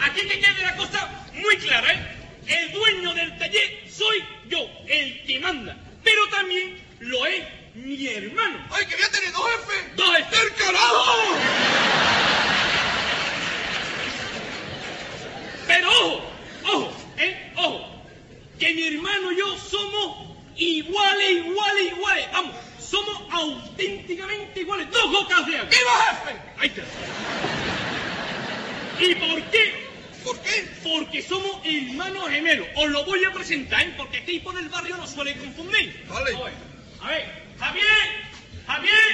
Aquí 0.00 0.20
que 0.28 0.40
quede 0.40 0.62
la 0.62 0.76
cosa 0.76 1.26
muy 1.34 1.56
clara, 1.56 1.92
¿eh? 1.92 2.16
El 2.46 2.72
dueño 2.72 3.14
del 3.14 3.36
taller 3.38 3.90
soy 3.90 4.24
yo, 4.48 4.70
el 4.86 5.24
que 5.24 5.40
manda. 5.40 5.76
Pero 6.04 6.28
también 6.28 6.80
lo 7.00 7.26
es 7.26 7.42
mi 7.74 8.06
hermano. 8.06 8.58
¡Ay, 8.70 8.86
que 8.86 8.96
voy 8.96 9.04
a 9.04 9.10
tener 9.10 9.32
dos 9.32 9.44
jefes! 9.44 9.96
Dos 9.96 10.16
jefes. 10.16 10.30
¡Del 10.40 10.54
carajo! 10.54 11.36
Pero 15.66 15.90
ojo, 15.90 16.22
ojo, 16.64 16.96
¿eh? 17.18 17.52
Ojo. 17.56 18.02
Que 18.58 18.74
mi 18.74 18.86
hermano 18.86 19.32
y 19.32 19.38
yo 19.38 19.58
somos 19.58 20.28
iguales, 20.56 21.30
iguales, 21.30 21.92
iguales. 21.92 22.26
Vamos, 22.32 22.54
somos 22.78 23.22
auténticamente 23.30 24.60
iguales. 24.60 24.90
Dos 24.90 25.10
gotas 25.10 25.46
de 25.46 25.56
agua. 25.56 25.70
¡Viva 25.70 26.24
jefe! 26.24 26.40
Ahí 26.58 26.68
está. 26.68 26.82
¿Y 29.00 29.14
por 29.16 29.42
qué? 29.50 29.84
¿Por 30.22 30.40
qué? 30.40 30.68
Porque 30.82 31.22
somos 31.22 31.60
hermanos 31.64 32.28
gemelos. 32.30 32.68
Os 32.76 32.88
lo 32.88 33.04
voy 33.04 33.24
a 33.24 33.32
presentar, 33.32 33.82
¿eh? 33.82 33.94
porque 33.96 34.18
este 34.18 34.32
tipo 34.32 34.52
del 34.52 34.68
barrio 34.68 34.96
no 34.96 35.06
suele 35.06 35.36
confundir. 35.36 36.04
Vale. 36.08 36.36
A 36.36 36.44
ver, 36.44 36.54
a 37.02 37.08
ver, 37.08 37.43
Javier, 37.64 38.26
Javier. 38.66 39.12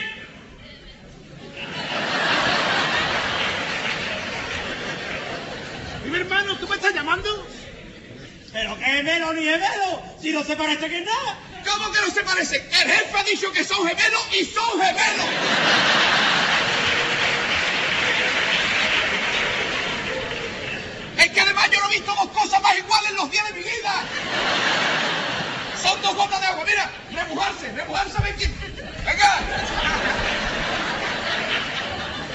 Mi 6.07 6.17
hermano, 6.17 6.57
¿tú 6.57 6.67
me 6.67 6.75
estás 6.75 6.93
llamando? 6.93 7.47
Pero 8.53 8.77
qué 8.77 8.85
gemelo 8.85 9.33
ni 9.35 9.45
gemelo, 9.45 10.03
si 10.21 10.33
no 10.33 10.43
se 10.43 10.57
parece 10.57 10.89
que 10.89 11.01
nada. 11.03 11.39
¿Cómo 11.65 11.93
que 11.93 12.01
no 12.01 12.11
se 12.11 12.25
parecen? 12.25 12.61
El 12.63 12.91
jefe 12.91 13.17
ha 13.17 13.23
dicho 13.23 13.53
que 13.53 13.63
son 13.63 13.87
gemelos 13.87 14.29
y 14.33 14.45
son 14.45 14.81
gemelos. 14.81 15.27
Es 21.19 21.31
que 21.31 21.41
además 21.41 21.71
yo 21.71 21.81
no 21.81 21.87
he 21.87 21.95
visto 21.95 22.13
dos 22.15 22.31
cosas 22.31 22.61
más 22.63 22.77
iguales 22.77 23.11
en 23.11 23.17
los 23.17 23.31
días 23.31 23.47
de 23.47 23.53
mi 23.55 23.63
vida. 23.63 24.05
Son 25.83 26.01
dos 26.03 26.15
gotas 26.15 26.41
de 26.41 26.47
agua. 26.47 26.65
Mira, 26.65 26.91
remojarse, 27.11 27.73
remojarse, 27.73 28.23
ver 28.23 28.35
quién. 28.37 28.55
Venga. 29.05 29.41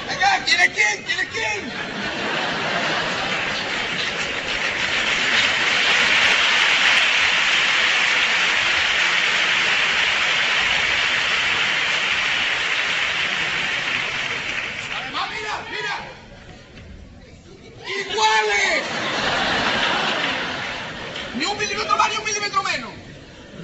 Venga, 0.08 0.44
¿quién 0.46 0.62
es 0.62 0.70
quién? 0.70 1.04
¿Quién 1.04 1.20
es 1.20 1.28
quién? 1.28 1.72
Además, 14.98 15.30
mira, 15.30 15.54
mira. 15.70 15.96
¡Iguales! 17.88 18.84
Ni 21.36 21.46
un 21.46 21.58
milímetro 21.58 21.98
más 21.98 22.10
ni 22.10 22.18
un 22.18 22.24
milímetro 22.26 22.64
menos. 22.64 23.05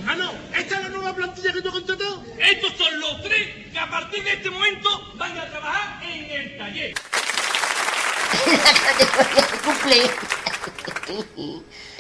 Hermano, 0.02 0.32
¿esta 0.58 0.78
es 0.78 0.82
la 0.82 0.90
nueva 0.90 1.14
plantilla 1.14 1.54
que 1.54 1.62
tú 1.62 1.68
has 1.68 1.76
contratado? 1.76 2.24
Estos 2.40 2.74
son 2.76 3.00
los 3.00 3.22
tres 3.22 3.72
que 3.72 3.78
a 3.78 3.88
partir 3.88 4.24
de 4.24 4.34
este 4.34 4.50
momento 4.50 4.90
van 5.14 5.38
a 5.38 5.46
trabajar 5.46 6.04
en 6.04 6.32
el 6.32 6.58
taller. 6.58 6.96
la 8.52 8.74
categoría 8.74 9.48
que 9.48 9.58
cumple 9.60 10.12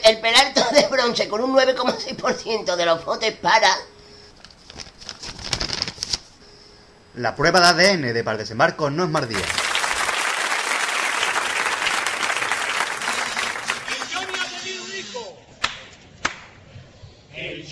el 0.04 0.20
Peralto 0.20 0.64
de 0.74 0.88
bronce 0.88 1.28
con 1.28 1.42
un 1.44 1.56
9,6% 1.56 2.76
de 2.76 2.86
los 2.88 3.06
votos 3.06 3.32
para 3.40 3.70
La 7.14 7.36
prueba 7.36 7.74
de 7.74 7.92
ADN 7.92 8.14
de 8.14 8.24
Pardesembarco 8.24 8.90
no 8.90 9.04
es 9.04 9.10
más 9.12 9.28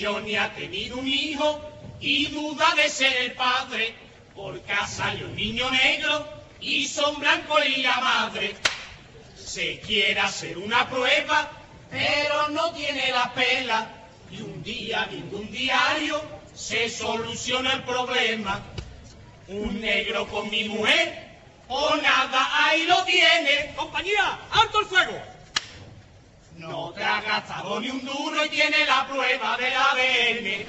Johnny 0.10 0.36
ha 0.36 0.54
tenido 0.56 0.98
un 0.98 1.08
hijo 1.08 1.62
y 2.02 2.28
duda 2.28 2.74
de 2.76 2.90
ser 2.90 3.16
el 3.18 3.34
padre. 3.34 3.94
Por 4.36 4.62
casa 4.64 5.08
hay 5.08 5.22
un 5.24 5.36
niño 5.36 5.70
negro 5.70 6.28
y 6.60 6.88
son 6.88 7.20
blanco 7.20 7.58
y 7.64 7.82
la 7.84 8.00
madre. 8.00 8.56
Se 9.38 9.80
quiere 9.82 10.20
hacer 10.20 10.58
una 10.58 10.90
prueba, 10.90 11.52
pero 11.92 12.50
no 12.50 12.72
tiene 12.72 13.12
la 13.12 13.34
pela. 13.34 13.88
Y 14.32 14.42
un 14.42 14.64
día 14.64 15.08
ningún 15.12 15.52
diario 15.52 16.22
se 16.56 16.90
soluciona 16.90 17.74
el 17.74 17.84
problema. 17.84 18.62
Un 19.48 19.80
negro 19.80 20.28
con 20.28 20.50
mi 20.50 20.64
mujer, 20.66 21.38
o 21.68 21.96
nada, 21.98 22.66
ahí 22.66 22.84
lo 22.86 23.04
tiene. 23.04 23.74
Compañía, 23.76 24.40
alto 24.52 24.80
el 24.80 24.86
fuego. 24.88 25.22
No 26.60 26.92
te 26.92 27.02
ha 27.02 27.22
gastado 27.22 27.80
ni 27.80 27.90
un 27.90 28.04
duro 28.04 28.46
y 28.46 28.50
tiene 28.50 28.86
la 28.86 29.08
prueba 29.08 29.56
del 29.56 29.74
ADN. 29.74 30.66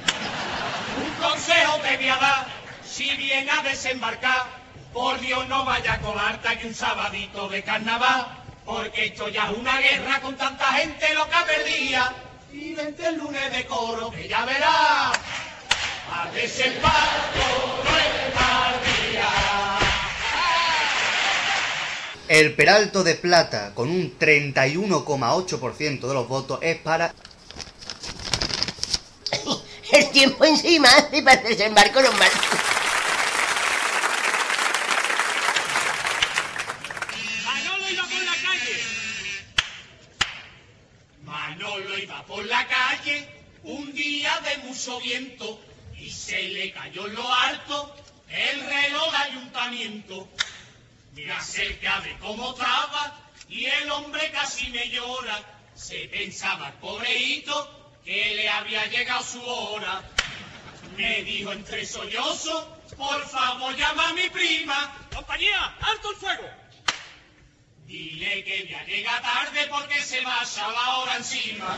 Un 1.04 1.14
consejo 1.20 1.78
te 1.82 1.96
voy 1.96 2.08
a 2.08 2.16
dar, 2.16 2.46
si 2.84 3.10
viene 3.16 3.50
a 3.50 3.62
desembarcar, 3.62 4.44
por 4.92 5.18
Dios 5.18 5.48
no 5.48 5.64
vaya 5.64 5.94
a 5.94 5.98
colarte 5.98 6.48
aquí 6.48 6.68
un 6.68 6.74
sabadito 6.74 7.48
de 7.48 7.64
carnaval. 7.64 8.36
porque 8.64 9.06
esto 9.06 9.28
ya 9.30 9.50
es 9.50 9.58
una 9.58 9.78
guerra 9.78 10.20
con 10.20 10.36
tanta 10.36 10.66
gente 10.74 11.12
loca 11.12 11.44
perdida. 11.44 12.14
Y 12.52 12.74
vente 12.74 13.08
el 13.08 13.16
lunes 13.16 13.50
de 13.50 13.66
coro, 13.66 14.12
que 14.12 14.28
ya 14.28 14.44
verás. 14.44 15.18
A 16.12 16.30
desembarco 16.32 17.79
El 22.40 22.54
Peralto 22.54 23.04
de 23.04 23.16
Plata, 23.16 23.74
con 23.74 23.90
un 23.90 24.18
31,8% 24.18 26.08
de 26.08 26.14
los 26.14 26.26
votos, 26.26 26.58
es 26.62 26.78
para 26.78 27.14
El 29.92 30.10
tiempo 30.10 30.46
encima 30.46 30.88
y 31.12 31.20
para 31.20 31.42
desembarco 31.42 32.00
los 32.00 32.14
mal. 32.16 32.30
Manolo 37.44 37.90
iba 37.90 38.04
por 38.04 38.22
la 38.24 38.36
calle. 38.42 38.80
Manolo 41.24 41.98
iba 41.98 42.24
por 42.24 42.46
la 42.46 42.66
calle 42.66 43.28
un 43.64 43.92
día 43.92 44.40
de 44.40 44.56
mucho 44.66 44.98
viento 45.00 45.60
y 45.98 46.08
se 46.10 46.42
le 46.44 46.72
cayó 46.72 47.06
en 47.06 47.16
lo 47.16 47.34
alto 47.34 47.94
el 48.30 48.60
reloj 48.60 49.10
de 49.10 49.16
ayuntamiento. 49.18 50.26
Me 51.14 51.26
cómo 52.30 52.52
estaba 52.52 53.12
y 53.48 53.66
el 53.66 53.90
hombre 53.90 54.30
casi 54.30 54.70
me 54.70 54.88
llora. 54.88 55.40
Se 55.74 56.08
pensaba 56.08 56.68
el 56.68 56.74
pobreíto 56.74 57.98
que 58.04 58.34
le 58.36 58.48
había 58.48 58.86
llegado 58.86 59.24
su 59.24 59.42
hora. 59.42 60.02
Me 60.96 61.22
dijo 61.22 61.52
entre 61.52 61.84
sollozos, 61.84 62.66
por 62.96 63.26
favor 63.28 63.74
llama 63.76 64.10
a 64.10 64.12
mi 64.12 64.28
prima. 64.28 65.08
Compañía, 65.12 65.76
alto 65.80 66.10
el 66.10 66.16
fuego. 66.16 66.50
Dile 67.86 68.44
que 68.44 68.68
ya 68.68 68.84
llega 68.84 69.20
tarde 69.20 69.66
porque 69.68 70.00
se 70.00 70.20
va 70.20 70.40
a 70.40 70.72
la 70.72 70.96
hora 70.98 71.16
encima. 71.16 71.76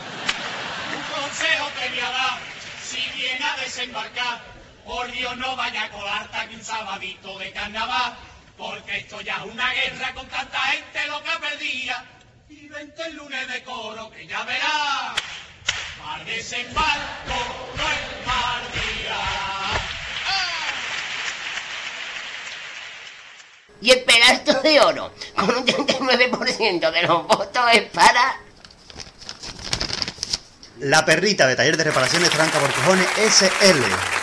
Un 0.95 1.21
consejo 1.21 1.67
te 1.79 1.89
voy 1.89 1.99
a 1.99 2.11
dar, 2.11 2.39
si 2.83 3.01
viene 3.15 3.43
a 3.43 3.57
desembarcar, 3.57 4.43
por 4.85 5.11
Dios 5.11 5.35
no 5.37 5.55
vaya 5.55 5.85
a 5.85 5.89
colarte 5.89 6.37
aquí 6.37 6.55
un 6.55 6.63
sabadito 6.63 7.39
de 7.39 7.51
carnaval, 7.51 8.15
porque 8.57 8.97
esto 8.97 9.21
ya 9.21 9.37
es 9.37 9.51
una 9.51 9.73
guerra 9.73 10.13
con 10.13 10.27
tanta 10.27 10.59
gente 10.59 11.07
loca 11.07 11.39
perdida. 11.39 12.05
Y 12.49 12.67
vente 12.67 13.03
el 13.03 13.15
lunes 13.15 13.47
de 13.47 13.63
coro 13.63 14.11
que 14.11 14.27
ya 14.27 14.43
verás. 14.43 15.13
Mar 16.03 16.25
desembarco 16.25 17.35
no 17.75 17.83
es 17.89 18.27
mal 18.27 18.63
día. 18.71 19.53
Y 23.81 23.91
el 23.91 24.03
Peralto 24.03 24.61
de 24.61 24.79
Oro, 24.79 25.13
con 25.35 25.49
un 25.49 25.65
39% 25.65 26.91
de 26.91 27.01
los 27.01 27.27
votos, 27.27 27.65
es 27.73 27.83
para 27.89 28.39
la 30.79 31.03
perrita 31.03 31.47
de 31.47 31.55
taller 31.55 31.75
de 31.75 31.83
reparaciones 31.83 32.29
Tranca 32.29 32.59
por 32.59 32.73
cojones 32.73 33.07
SL. 33.17 34.22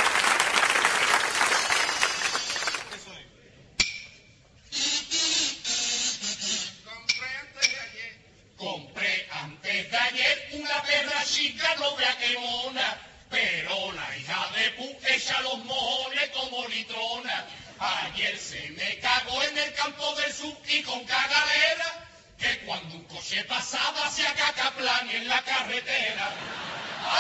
Coche 23.31 23.45
pasaba 23.45 24.07
hacía 24.07 24.35
cacaplan 24.35 25.09
en 25.11 25.29
la 25.29 25.41
carretera. 25.43 26.33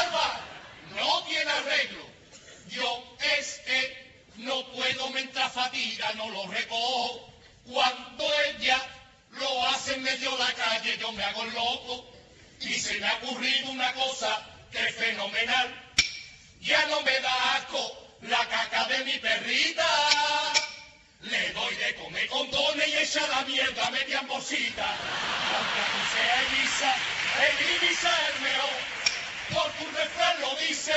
Alba, 0.00 0.40
no 0.96 1.22
tiene 1.24 1.50
arreglo. 1.50 2.04
Yo 2.68 3.16
es 3.38 3.60
que 3.64 4.22
no 4.38 4.66
puedo 4.72 5.10
mientras 5.10 5.52
fatiga, 5.52 6.12
no 6.14 6.28
lo 6.30 6.46
recojo. 6.48 7.32
Cuando 7.64 8.24
ella 8.46 8.80
lo 9.32 9.68
hace 9.68 9.94
en 9.94 10.02
medio 10.02 10.32
de 10.32 10.38
la 10.38 10.52
calle, 10.52 10.98
yo 10.98 11.12
me 11.12 11.22
hago 11.22 11.44
loco. 11.44 12.12
Y 12.60 12.74
se 12.74 12.98
me 12.98 13.06
ha 13.06 13.14
ocurrido 13.16 13.70
una 13.70 13.92
cosa 13.94 14.46
que 14.72 14.84
es 14.84 14.94
fenomenal. 14.96 15.92
Ya 16.60 16.86
no 16.86 17.02
me 17.02 17.20
da 17.20 17.54
asco 17.54 18.16
la 18.22 18.48
caca 18.48 18.84
de 18.86 19.04
mi 19.04 19.16
perrita. 19.18 20.69
Le 21.22 21.52
doy 21.52 21.74
de 21.74 21.94
comer 21.96 22.28
condones 22.28 22.88
y 22.88 22.96
echa 22.96 23.26
la 23.28 23.42
mierda 23.44 23.90
media 23.90 24.22
bolsita. 24.22 24.86
Aunque 25.54 25.80
tú 25.90 26.00
seas 26.14 26.38
Elisa, 26.48 26.94
el 27.46 27.54
Ibiza 27.76 28.10
es 28.28 28.40
mejor. 28.40 28.70
Porque 29.52 29.84
un 29.84 29.94
refrán 29.94 30.40
lo 30.40 30.56
dice, 30.66 30.92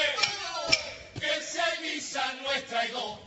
que 1.20 1.42
sea 1.42 1.66
Elisa 1.80 2.34
no 2.42 2.52
es 2.52 2.66
traidor. 2.68 3.20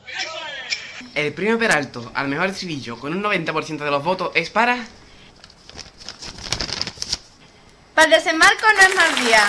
El 1.14 1.32
premio 1.32 1.59
Peralto 1.59 2.12
al 2.14 2.28
mejor 2.28 2.51
estribillo 2.51 2.99
con 2.99 3.12
un 3.12 3.22
90% 3.22 3.78
de 3.78 3.90
los 3.90 4.03
votos 4.05 4.32
es 4.34 4.51
para... 4.51 4.78
Para 7.94 8.05
el 8.05 8.11
desembarco 8.11 8.66
no 8.74 8.80
es 8.82 8.94
mal 8.94 9.24
día. 9.24 9.44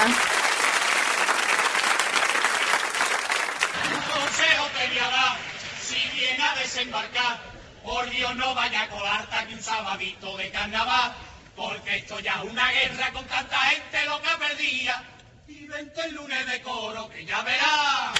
Un 3.94 4.02
consejo 4.02 4.68
te 4.78 4.88
voy 4.88 5.00
a 5.00 5.10
dar, 5.10 5.38
si 5.82 6.18
viene 6.18 6.42
a 6.42 6.56
desembarcar, 6.56 7.42
por 7.88 8.10
Dios 8.10 8.36
no 8.36 8.54
vaya 8.54 8.82
a 8.84 8.90
colarte 8.90 9.34
aquí 9.34 9.54
un 9.54 9.64
sabadito 9.64 10.36
de 10.36 10.52
carnaval, 10.52 11.16
porque 11.56 11.96
esto 11.96 12.20
ya 12.20 12.34
es 12.34 12.52
una 12.52 12.70
guerra 12.70 13.14
con 13.14 13.26
tanta 13.26 13.58
gente 13.58 14.06
loca 14.06 14.38
perdida. 14.38 15.04
Y 15.48 15.66
vente 15.68 16.02
el 16.02 16.16
lunes 16.16 16.46
de 16.52 16.62
coro, 16.62 17.08
que 17.08 17.26
ya 17.26 17.42
verás, 17.44 18.12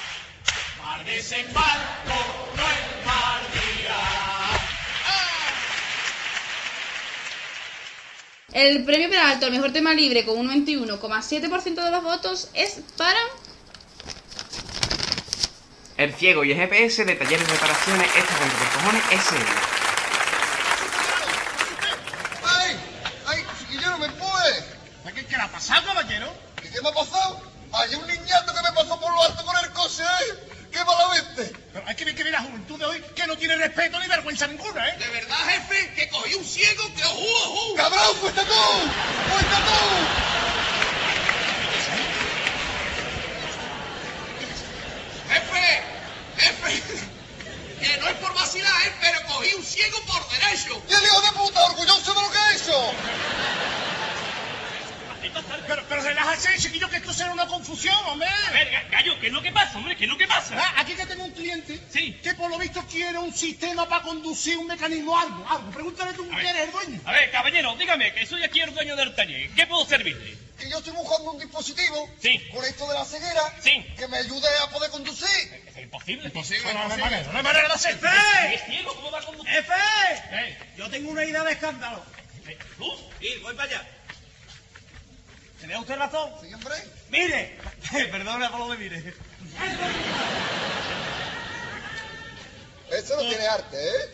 mar 0.82 1.04
desembarco 1.04 2.14
no 2.56 2.62
es 2.62 3.76
día. 3.76 3.96
El 8.54 8.84
premio 8.86 9.10
Peralto 9.10 9.44
al 9.44 9.52
mejor 9.52 9.72
tema 9.72 9.92
libre 9.92 10.24
con 10.24 10.38
un 10.38 10.48
21,7% 10.48 11.84
de 11.84 11.90
los 11.90 12.02
votos 12.02 12.48
es 12.54 12.80
para... 12.96 13.20
El 15.98 16.14
ciego 16.14 16.44
y 16.44 16.52
el 16.52 16.56
GPS 16.56 17.04
de 17.04 17.16
talleres 17.16 17.44
de 17.44 17.52
reparaciones 17.54 18.06
Extra 18.16 18.36
Tranca 18.36 18.56
por 18.56 18.68
cojones 18.68 19.02
SL. 19.10 19.44
¡Ay! 22.46 22.76
¡Ay, 23.26 23.44
chiquillo, 23.58 23.98
me 23.98 24.08
puede! 24.10 24.64
¿Qué, 25.12 25.26
qué 25.26 25.36
le 25.36 25.42
ha 25.42 25.48
pasado, 25.48 25.84
caballero? 25.86 26.32
¿Qué, 26.62 26.70
qué 26.70 26.80
me 26.80 26.90
ha 26.90 26.92
pasado? 26.92 27.42
Hay 27.72 27.96
un 27.96 28.06
niñato 28.06 28.54
que 28.54 28.62
me 28.62 28.72
pasó 28.76 29.00
por 29.00 29.12
lo 29.12 29.22
alto 29.24 29.44
con 29.44 29.56
el 29.56 29.72
coche, 29.72 30.04
¿eh? 30.04 30.34
¡Qué 30.70 30.84
malamente! 30.84 31.52
Pero 31.72 31.84
hay 31.88 31.96
que 31.96 32.04
ver 32.04 32.14
que 32.14 32.22
ve 32.22 32.30
la 32.30 32.42
juventud 32.42 32.78
de 32.78 32.84
hoy 32.84 33.02
que 33.16 33.26
no 33.26 33.36
tiene 33.36 33.56
respeto 33.56 33.98
ni 33.98 34.06
vergüenza 34.06 34.46
ninguna, 34.46 34.88
¿eh? 34.90 34.98
De 34.98 35.08
verdad, 35.08 35.36
jefe, 35.48 35.94
que 35.96 36.08
cogí 36.10 36.34
un 36.36 36.44
ciego 36.44 36.94
que 36.94 37.02
ojú, 37.02 37.26
ojú. 37.26 37.74
¡Cabrón, 37.74 38.16
fuiste 38.20 38.42
tú! 38.42 38.54
¡Fuiste 39.32 39.56
tú! 39.66 39.78
Relájate, 56.38 56.58
chiquillo, 56.62 56.88
que 56.88 56.96
esto 56.96 57.12
será 57.12 57.32
una 57.32 57.46
confusión, 57.46 57.94
hombre. 58.06 58.28
A 58.28 58.50
ver, 58.52 58.70
ga- 58.70 58.90
gallo, 58.90 59.18
¿qué 59.20 59.26
es 59.28 59.32
lo 59.32 59.42
que 59.42 59.52
pasa, 59.52 59.76
hombre? 59.78 59.96
¿Qué 59.96 60.04
es 60.04 60.10
lo 60.10 60.16
que 60.18 60.26
pasa? 60.26 60.54
Ah, 60.58 60.74
Aquí 60.80 60.94
que 60.94 61.06
tengo 61.06 61.24
un 61.24 61.32
cliente 61.32 61.78
Sí. 61.92 62.12
que 62.22 62.34
por 62.34 62.50
lo 62.50 62.58
visto 62.58 62.82
quiere 62.86 63.18
un 63.18 63.32
sistema 63.34 63.88
para 63.88 64.02
conducir 64.02 64.56
un 64.56 64.66
mecanismo 64.66 65.18
algo, 65.18 65.46
algo. 65.48 65.70
Pregúntale 65.70 66.12
tú 66.14 66.26
quién 66.28 66.46
eres 66.46 66.62
el 66.66 66.72
dueño. 66.72 67.00
A 67.04 67.12
ver, 67.12 67.30
caballero, 67.30 67.74
dígame, 67.76 68.12
que 68.14 68.26
soy 68.26 68.42
aquí 68.44 68.60
el 68.60 68.74
dueño 68.74 68.96
del 68.96 69.14
taller. 69.14 69.50
¿Qué 69.50 69.66
puedo 69.66 69.84
servirle? 69.86 70.36
Que 70.58 70.68
yo 70.70 70.78
estoy 70.78 70.92
buscando 70.92 71.32
un 71.32 71.38
dispositivo 71.38 72.10
Sí. 72.20 72.40
con 72.52 72.64
esto 72.64 72.88
de 72.88 72.94
la 72.94 73.04
ceguera 73.04 73.42
Sí. 73.62 73.84
que 73.96 74.08
me 74.08 74.18
ayude 74.18 74.48
a 74.62 74.70
poder 74.70 74.90
conducir. 74.90 75.62
Es 75.68 75.76
imposible. 75.82 76.28
No, 76.34 76.72
no, 76.72 76.88
no 76.88 76.94
hay 76.94 77.00
manera, 77.00 77.22
no 77.32 77.38
hay 77.38 77.44
manera 77.44 77.68
de 77.68 77.74
hacer. 77.74 77.98
¿Es 78.52 78.64
ciego? 78.64 78.94
¿Cómo 78.94 79.10
va 79.10 79.20
a 79.20 79.22
conducir? 79.22 79.52
¡Jefe! 79.52 79.72
Eh, 80.32 80.58
Yo 80.76 80.88
tengo 80.90 81.10
una 81.10 81.24
idea 81.24 81.44
de 81.44 81.52
escándalo. 81.52 82.02
¿Luz? 82.78 83.00
Sí, 83.20 83.28
voy 83.42 83.54
para 83.54 83.68
allá. 83.68 83.86
¿Tenía 85.60 85.80
usted 85.80 85.96
razón? 85.96 86.30
¿Sí, 86.40 86.54
hombre? 86.54 86.74
¡Mire! 87.10 87.58
Perdona 88.10 88.50
por 88.50 88.60
lo 88.60 88.70
de 88.70 88.78
mire. 88.78 89.14
Eso 92.90 93.16
no 93.16 93.28
tiene 93.28 93.46
arte, 93.46 93.76
¿eh? 93.76 94.10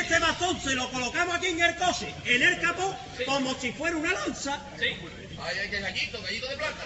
Este 0.00 0.18
bastón 0.18 0.60
se 0.60 0.74
lo 0.74 0.90
colocamos 0.90 1.36
aquí 1.36 1.48
en 1.48 1.62
el 1.62 1.76
coche, 1.76 2.14
en 2.24 2.42
el 2.42 2.60
capó, 2.60 2.96
como 3.26 3.54
si 3.54 3.72
fuera 3.72 3.96
una 3.96 4.12
lanza. 4.12 4.58
Sí. 4.78 4.86
Ay, 5.40 5.58
ay, 5.60 5.70
que 5.70 5.80
gallito, 5.80 6.22
gallito 6.22 6.48
de 6.48 6.56
plata. 6.56 6.76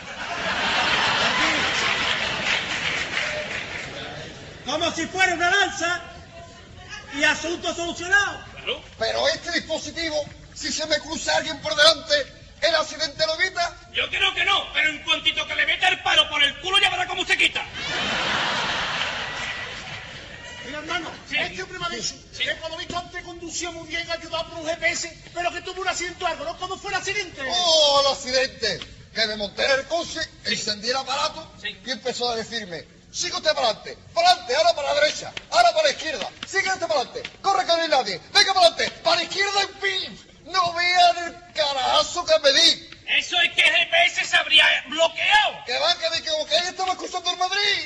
como 4.67 4.91
si 4.93 5.07
fuera 5.07 5.35
una 5.35 5.51
lanza 5.51 6.16
y 7.15 7.25
asunto 7.25 7.75
solucionado. 7.75 8.45
Claro. 8.53 8.83
Pero 8.99 9.29
este 9.29 9.53
dispositivo, 9.53 10.25
si 10.55 10.73
se 10.73 10.87
me 10.87 10.99
cruza 10.99 11.37
alguien 11.37 11.61
por 11.61 11.75
delante, 11.75 12.15
¿el 12.63 12.75
accidente 12.75 13.27
lo 13.27 13.41
evita? 13.41 13.77
Yo 13.93 14.09
creo 14.09 14.35
que 14.35 14.45
no, 14.45 14.73
pero 14.73 14.91
en 14.91 15.03
cuantito 15.05 15.47
que 15.47 15.55
le 15.55 15.67
meta 15.67 15.89
el 15.89 16.03
palo 16.03 16.29
por 16.31 16.43
el 16.43 16.59
culo 16.61 16.79
ya 16.79 16.91
verá 16.91 17.07
cómo 17.07 17.25
se 17.25 17.37
quita. 17.37 17.65
Mira, 20.67 20.79
hermano, 20.79 21.11
Sí. 21.31 21.37
este 21.39 21.63
hombre 21.63 21.79
me 21.79 21.87
ha 21.87 21.89
dicho 21.91 22.15
Sí. 22.33 22.43
que 22.43 22.57
cuando 22.57 22.77
visto 22.79 22.99
antes 22.99 23.23
conducía 23.23 23.71
muy 23.71 23.87
bien, 23.89 24.11
ayudado 24.11 24.49
por 24.51 24.59
un 24.59 24.67
GPS, 24.67 25.17
pero 25.33 25.53
que 25.53 25.61
tuvo 25.63 25.81
un 25.83 25.89
accidente 25.89 26.25
o 26.25 26.27
algo, 26.27 26.45
¿no? 26.45 26.57
¿Cómo 26.59 26.77
fue 26.77 26.91
el 26.91 26.97
accidente? 26.97 27.41
¡Oh, 27.49 28.01
el 28.05 28.13
accidente! 28.13 28.81
Que 29.15 29.27
me 29.29 29.37
monté 29.37 29.65
en 29.65 29.71
el 29.81 29.87
coche, 29.87 30.21
encendí 30.45 30.91
el 30.91 30.97
aparato 30.97 31.53
Sí. 31.63 31.69
y 31.87 31.91
empezó 31.91 32.31
a 32.31 32.37
decirme, 32.37 32.85
sigue 33.17 33.35
usted 33.35 33.55
para 33.55 33.69
adelante, 33.69 33.97
para 34.15 34.29
adelante, 34.29 34.57
ahora 34.57 34.75
para 34.75 34.95
la 34.95 35.01
derecha, 35.01 35.33
ahora 35.51 35.73
para 35.73 35.85
la 35.85 35.91
izquierda, 35.91 36.29
sigue 36.47 36.69
usted 36.69 36.87
para 36.87 37.01
adelante, 37.01 37.31
corre 37.41 37.61
que 37.65 37.73
no 37.77 37.83
hay 37.83 37.89
nadie, 37.89 38.21
venga 38.33 38.53
para 38.55 38.67
adelante, 38.67 38.91
para 39.03 39.17
la 39.17 39.23
izquierda 39.23 39.61
y 39.63 39.81
pim. 39.81 40.19
No 40.47 40.73
vean 40.75 41.17
el 41.27 41.53
carajazo 41.55 42.25
que 42.25 42.39
me 42.39 42.53
di. 42.53 42.91
Eso 43.19 43.41
es 43.41 43.53
que 43.53 43.63
el 43.63 43.75
GPS 43.75 44.25
se 44.25 44.37
habría 44.37 44.65
bloqueado. 44.87 45.65
Que 45.65 45.77
va, 45.79 45.99
que 45.99 46.09
me 46.11 46.19
equivoqué, 46.19 46.57
estaba 46.69 46.93
escuchando 46.93 47.31
el 47.33 47.37
Madrid. 47.37 47.83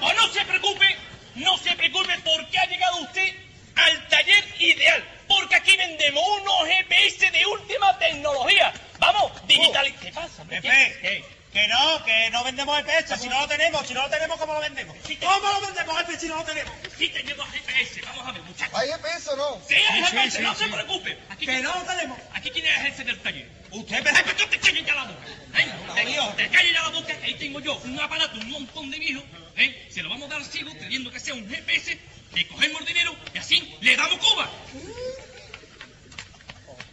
O 0.00 0.12
no 0.14 0.28
se 0.32 0.42
preocupe, 0.46 0.96
no 1.34 1.58
se 1.58 1.72
preocupe 1.72 2.18
porque 2.24 2.58
ha 2.58 2.64
llegado 2.66 2.96
usted 2.98 3.34
al 3.76 4.08
taller 4.08 4.44
ideal. 4.58 5.04
Porque 5.28 5.54
aquí 5.56 5.76
vendemos 5.76 6.22
unos 6.40 6.66
GPS 6.66 7.30
de 7.30 7.44
última 7.46 7.98
tecnología. 7.98 8.72
Vamos, 8.98 9.32
digital. 9.46 9.94
¿Qué 10.00 10.12
pasa? 10.12 10.42
hombre? 10.42 10.60
¿Qué- 10.62 10.70
Jefe, 10.70 11.00
qué? 11.00 11.33
Que 11.54 11.68
no, 11.68 12.04
que 12.04 12.30
no 12.30 12.42
vendemos 12.44 12.76
GPS, 12.82 13.16
si 13.16 13.28
no 13.28 13.40
lo 13.40 13.46
tenemos, 13.48 13.86
si 13.86 13.94
no 13.94 14.02
lo 14.02 14.10
tenemos, 14.10 14.36
¿cómo 14.38 14.54
lo 14.54 14.60
vendemos? 14.60 14.96
¿Cómo 15.20 15.48
lo 15.52 15.60
vendemos, 15.60 15.96
jefe, 15.98 16.18
si 16.18 16.26
no 16.26 16.36
lo 16.36 16.44
tenemos? 16.44 16.72
Sí 16.98 17.08
tenemos 17.08 17.48
GPS, 17.48 18.00
vamos 18.02 18.26
a 18.26 18.32
ver, 18.32 18.42
muchachos. 18.42 18.74
¿Hay 18.78 18.88
GPS 18.88 19.30
o 19.30 19.36
no? 19.36 19.60
Sí, 19.68 19.74
hay 19.76 20.02
GPS, 20.02 20.36
sí, 20.38 20.42
no 20.42 20.54
sí. 20.54 20.64
se 20.64 20.70
preocupe. 20.70 21.18
Aquí, 21.30 21.46
Que 21.46 21.60
no 21.60 21.72
lo 21.72 21.82
tenemos. 21.82 22.18
aquí 22.34 22.50
quién 22.50 22.66
es 22.66 22.76
el 22.78 22.82
jefe 22.86 23.04
del 23.04 23.20
taller. 23.20 23.48
Usted, 23.70 24.04
Jefe, 24.04 24.34
que 24.34 24.46
te 24.46 24.58
calles 24.60 24.84
ya 24.86 24.94
la 24.94 25.04
boca. 25.04 25.26
¿eh? 25.58 25.72
Te, 25.94 26.42
te 26.44 26.48
calles 26.50 26.72
ya 26.72 26.82
la 26.82 26.88
boca, 26.90 27.16
que 27.16 27.24
ahí 27.26 27.34
tengo 27.34 27.60
yo 27.60 27.76
un 27.76 28.00
aparato, 28.00 28.36
un 28.38 28.50
montón 28.50 28.90
de 28.90 28.98
viejos. 28.98 29.24
¿eh? 29.56 29.88
Se 29.92 30.02
lo 30.02 30.08
vamos 30.10 30.28
a 30.30 30.34
dar 30.34 30.44
ciego, 30.44 30.72
queriendo 30.72 31.10
que 31.12 31.20
sea 31.20 31.34
un 31.34 31.48
GPS, 31.48 31.98
le 32.34 32.48
cogemos 32.48 32.80
el 32.80 32.86
dinero 32.86 33.14
y 33.32 33.38
así 33.38 33.76
le 33.80 33.96
damos 33.96 34.18
Cuba. 34.18 34.50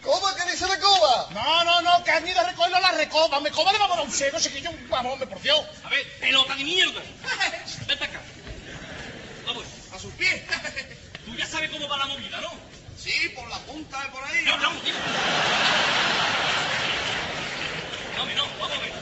¿Cómo 0.03 0.35
que 0.35 0.51
dice 0.51 0.65
de 0.65 0.79
Cuba? 0.79 1.29
No, 1.31 1.63
no, 1.63 1.81
no, 1.81 2.03
que 2.03 2.11
han 2.11 2.27
ido 2.27 2.39
a 2.39 2.43
recogerlo 2.43 2.77
a 2.77 2.81
la 2.81 2.91
recoba. 2.91 3.39
Me 3.39 3.51
coba 3.51 3.71
le 3.71 3.77
vamos 3.77 3.95
a 3.95 3.99
dar 3.99 4.07
un 4.07 4.11
ciego, 4.11 4.39
chiquillo, 4.39 4.71
vamos, 4.89 5.19
me 5.19 5.27
por 5.27 5.39
Dios. 5.41 5.63
A 5.83 5.89
ver, 5.89 6.19
pelota 6.19 6.55
de 6.55 6.63
mierda. 6.63 7.01
Vete 7.87 8.03
acá. 8.03 8.19
Vamos. 9.45 9.63
A 9.93 9.99
sus 9.99 10.11
pies. 10.13 10.41
Tú 11.25 11.35
ya 11.35 11.45
sabes 11.45 11.69
cómo 11.69 11.87
va 11.87 11.97
la 11.97 12.07
movida, 12.07 12.41
¿no? 12.41 12.51
Sí, 12.97 13.29
por 13.35 13.47
la 13.49 13.57
punta 13.59 14.01
de 14.01 14.09
por 14.09 14.23
ahí. 14.23 14.43
No, 14.43 14.57
no, 14.57 14.71
tío. 14.81 14.93
No, 18.17 18.25
no, 18.25 18.45
vamos 18.59 18.77
a 18.77 18.81
ver. 18.81 18.93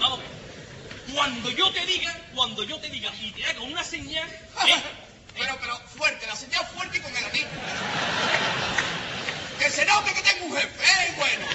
Vamos 0.00 0.18
a 0.18 0.22
ver. 0.22 1.14
Cuando 1.14 1.50
yo 1.50 1.70
te 1.72 1.84
diga, 1.84 2.18
cuando 2.34 2.64
yo 2.64 2.78
te 2.80 2.88
diga 2.88 3.12
y 3.20 3.30
te 3.32 3.44
haga 3.44 3.60
una 3.60 3.84
señal, 3.84 4.28
¿eh? 4.66 4.82
Pero, 5.34 5.58
pero 5.60 5.78
fuerte, 5.96 6.26
la 6.26 6.36
señal 6.36 6.66
fuerte 6.68 6.96
y 6.96 7.00
con 7.00 7.14
el 7.14 7.24
anillo. 7.26 7.46
Que 9.58 9.70
se 9.70 9.84
note 9.86 10.12
que 10.12 10.22
tengo 10.22 10.46
un 10.46 10.56
jefe, 10.56 10.84
¿eh? 10.84 11.14
Bueno. 11.16 11.46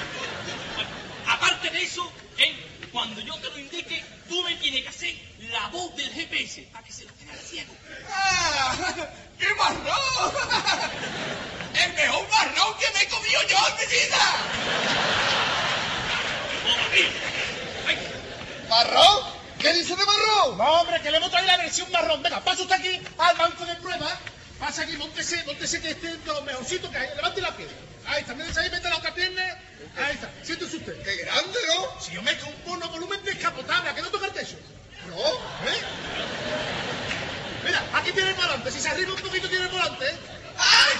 Aparte 1.27 1.69
de 1.69 1.83
eso, 1.83 2.11
¿eh? 2.37 2.71
cuando 2.91 3.21
yo 3.21 3.35
te 3.35 3.49
lo 3.49 3.57
indique, 3.57 4.03
tú 4.27 4.43
me 4.43 4.55
tienes 4.55 4.83
que 4.83 4.89
hacer 4.89 5.15
la 5.51 5.67
voz 5.67 5.95
del 5.95 6.11
GPS 6.11 6.61
para 6.73 6.85
que 6.85 6.91
se 6.91 7.05
lo 7.05 7.13
quede 7.15 7.31
al 7.31 7.39
ciego. 7.39 7.73
¡Ah! 8.09 8.75
¡Qué 9.39 9.47
marrón! 9.55 10.33
¡El 11.73 11.93
mejor 11.93 12.27
marrón 12.29 12.77
que 12.79 12.91
me 12.93 13.01
he 13.03 13.07
comido 13.07 13.41
yo 13.47 13.57
en 13.67 13.75
mi 13.77 13.85
vida! 13.95 14.21
¿Marrón? 18.69 19.33
¿Qué 19.59 19.73
dice 19.73 19.95
de 19.95 20.05
marrón? 20.05 20.57
No, 20.57 20.81
hombre, 20.81 21.01
que 21.01 21.11
le 21.11 21.17
hemos 21.17 21.31
traído 21.31 21.51
la 21.51 21.57
versión 21.57 21.91
marrón. 21.91 22.21
Venga, 22.23 22.41
pasa 22.41 22.63
usted 22.63 22.75
aquí 22.75 23.01
al 23.17 23.37
banco 23.37 23.65
de 23.65 23.75
pruebas. 23.75 24.13
Pasa 24.59 24.83
aquí, 24.83 24.97
montese, 24.97 25.43
montese 25.45 25.81
que 25.81 25.91
este 25.91 26.07
es 26.07 26.25
de 26.25 26.33
los 26.33 26.43
mejorcitos 26.43 26.89
que 26.89 26.97
hay. 26.97 27.15
Levante 27.15 27.41
la 27.41 27.55
pierna. 27.55 27.90
Ahí 28.07 28.21
está, 28.21 28.33
mire 28.33 28.49
ahí, 28.59 28.69
mete 28.69 28.89
la 28.89 28.97
otra 28.97 29.13
pierna. 29.13 29.43
Ahí 29.97 30.13
está, 30.13 30.29
siéntese 30.43 30.77
usted. 30.77 31.01
¡Qué 31.03 31.15
grande, 31.17 31.59
¿no? 31.67 32.01
Si 32.01 32.11
yo 32.11 32.21
me 32.21 32.37
compongo 32.39 32.89
volumen 32.89 33.23
descapotable, 33.23 33.89
¿a 33.89 33.95
qué 33.95 34.01
no 34.01 34.09
toca 34.09 34.27
el 34.27 34.33
techo? 34.33 34.57
No. 35.07 35.17
¿Eh? 35.17 35.81
Mira, 37.65 37.83
aquí 37.93 38.11
tiene 38.11 38.29
el 38.29 38.35
volante. 38.35 38.71
Si 38.71 38.79
se 38.79 38.89
arriba 38.89 39.13
un 39.13 39.21
poquito, 39.21 39.47
tiene 39.49 39.65
el 39.65 39.71
volante. 39.71 40.05
¿eh? 40.05 40.15
¡El 40.15 40.99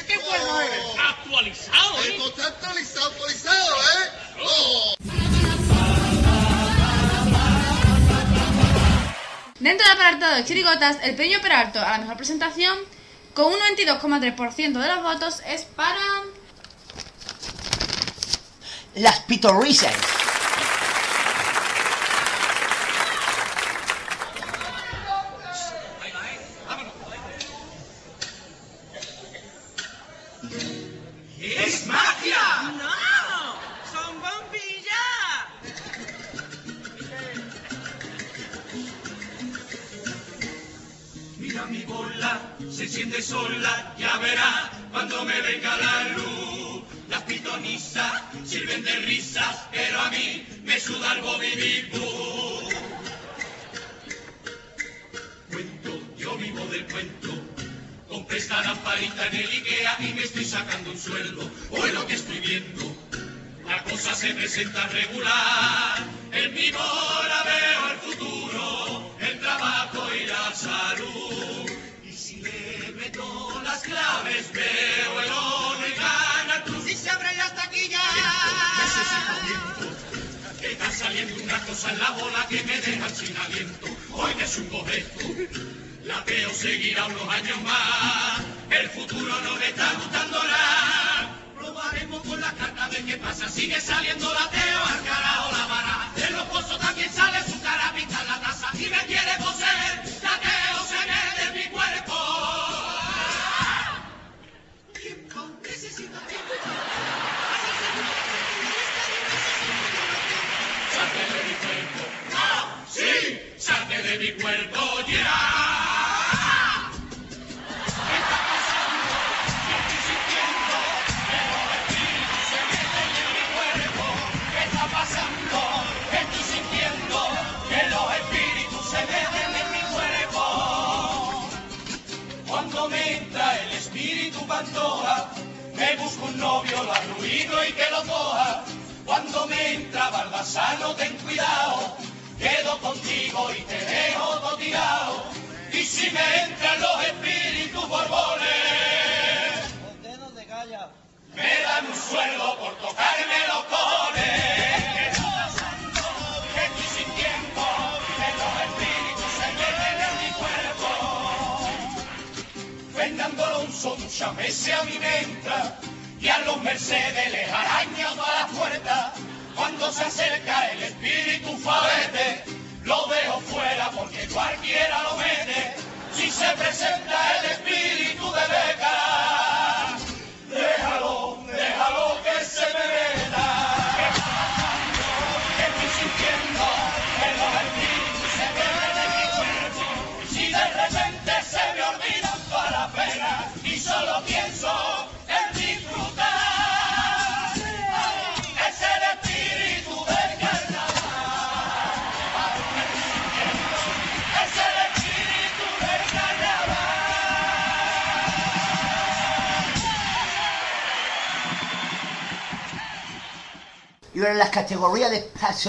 ¿Qué 0.00 0.16
bueno? 0.16 0.58
Actualizado. 1.10 2.02
Eh. 2.02 2.06
El 2.06 2.16
concepto 2.16 2.66
actualizado, 2.96 3.76
¿eh? 3.76 4.10
Oh. 4.42 4.94
Dentro 9.60 9.86
del 9.86 9.96
apartado 9.96 10.36
de 10.36 10.44
Chirigotas, 10.44 10.96
el 11.02 11.14
premio 11.14 11.42
Peralto 11.42 11.78
a 11.78 11.90
la 11.90 11.98
mejor 11.98 12.16
presentación, 12.16 12.78
con 13.34 13.52
un 13.52 13.60
92,3% 13.76 14.78
de 14.78 14.88
los 14.88 15.02
votos, 15.02 15.42
es 15.46 15.64
para. 15.64 16.00
Las 18.94 19.20
pitorrisas. 19.20 19.94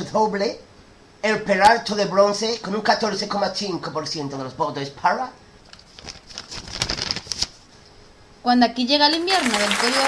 Doble, 0.01 0.59
el 1.21 1.43
Peralto 1.43 1.95
de 1.95 2.05
bronce 2.05 2.59
con 2.59 2.75
un 2.75 2.83
14,5% 2.83 4.29
de 4.29 4.43
los 4.43 4.57
votos 4.57 4.89
para... 4.89 5.31
Cuando 8.41 8.65
aquí 8.65 8.85
llega 8.85 9.07
el 9.07 9.15
invierno, 9.15 9.57
Ventorio 9.57 10.01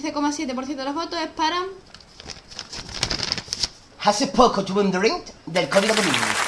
15,7% 0.00 0.76
de 0.76 0.84
los 0.84 0.94
votos 0.94 1.18
es 1.20 1.28
para... 1.28 1.56
Hace 4.04 4.28
poco 4.28 4.64
tuve 4.64 4.80
un 4.82 4.92
drink 4.92 5.24
del 5.46 5.68
código 5.68 5.94
de. 5.94 6.47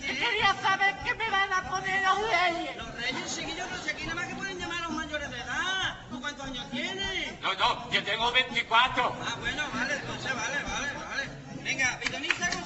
que 0.00 0.38
ya 0.38 0.54
saben 0.62 0.96
que 1.04 1.14
me 1.14 1.30
van 1.30 1.52
a 1.52 1.70
poner 1.70 2.02
los 2.02 2.18
reyes. 2.18 2.76
Los 2.76 2.94
reyes, 2.94 3.36
chiquillos, 3.36 3.70
no 3.70 3.82
sé 3.82 3.90
aquí 3.90 4.02
nada 4.04 4.14
más 4.16 4.26
que 4.26 4.34
pueden 4.34 4.58
llamar 4.58 4.78
a 4.78 4.82
los 4.88 4.92
mayores 4.92 5.30
de 5.30 5.36
edad. 5.36 5.96
¿Tú 6.10 6.20
cuántos 6.20 6.46
años 6.46 6.70
tienes? 6.70 7.40
No, 7.40 7.54
no, 7.54 7.90
yo 7.90 8.02
tengo 8.04 8.32
24. 8.32 9.16
Ah, 9.22 9.36
bueno, 9.40 9.62
vale, 9.74 9.94
entonces, 9.94 10.34
vale, 10.34 10.62
vale, 10.62 10.92
vale. 10.92 11.28
Venga, 11.62 11.98
pitoniza 12.02 12.50
con 12.50 12.58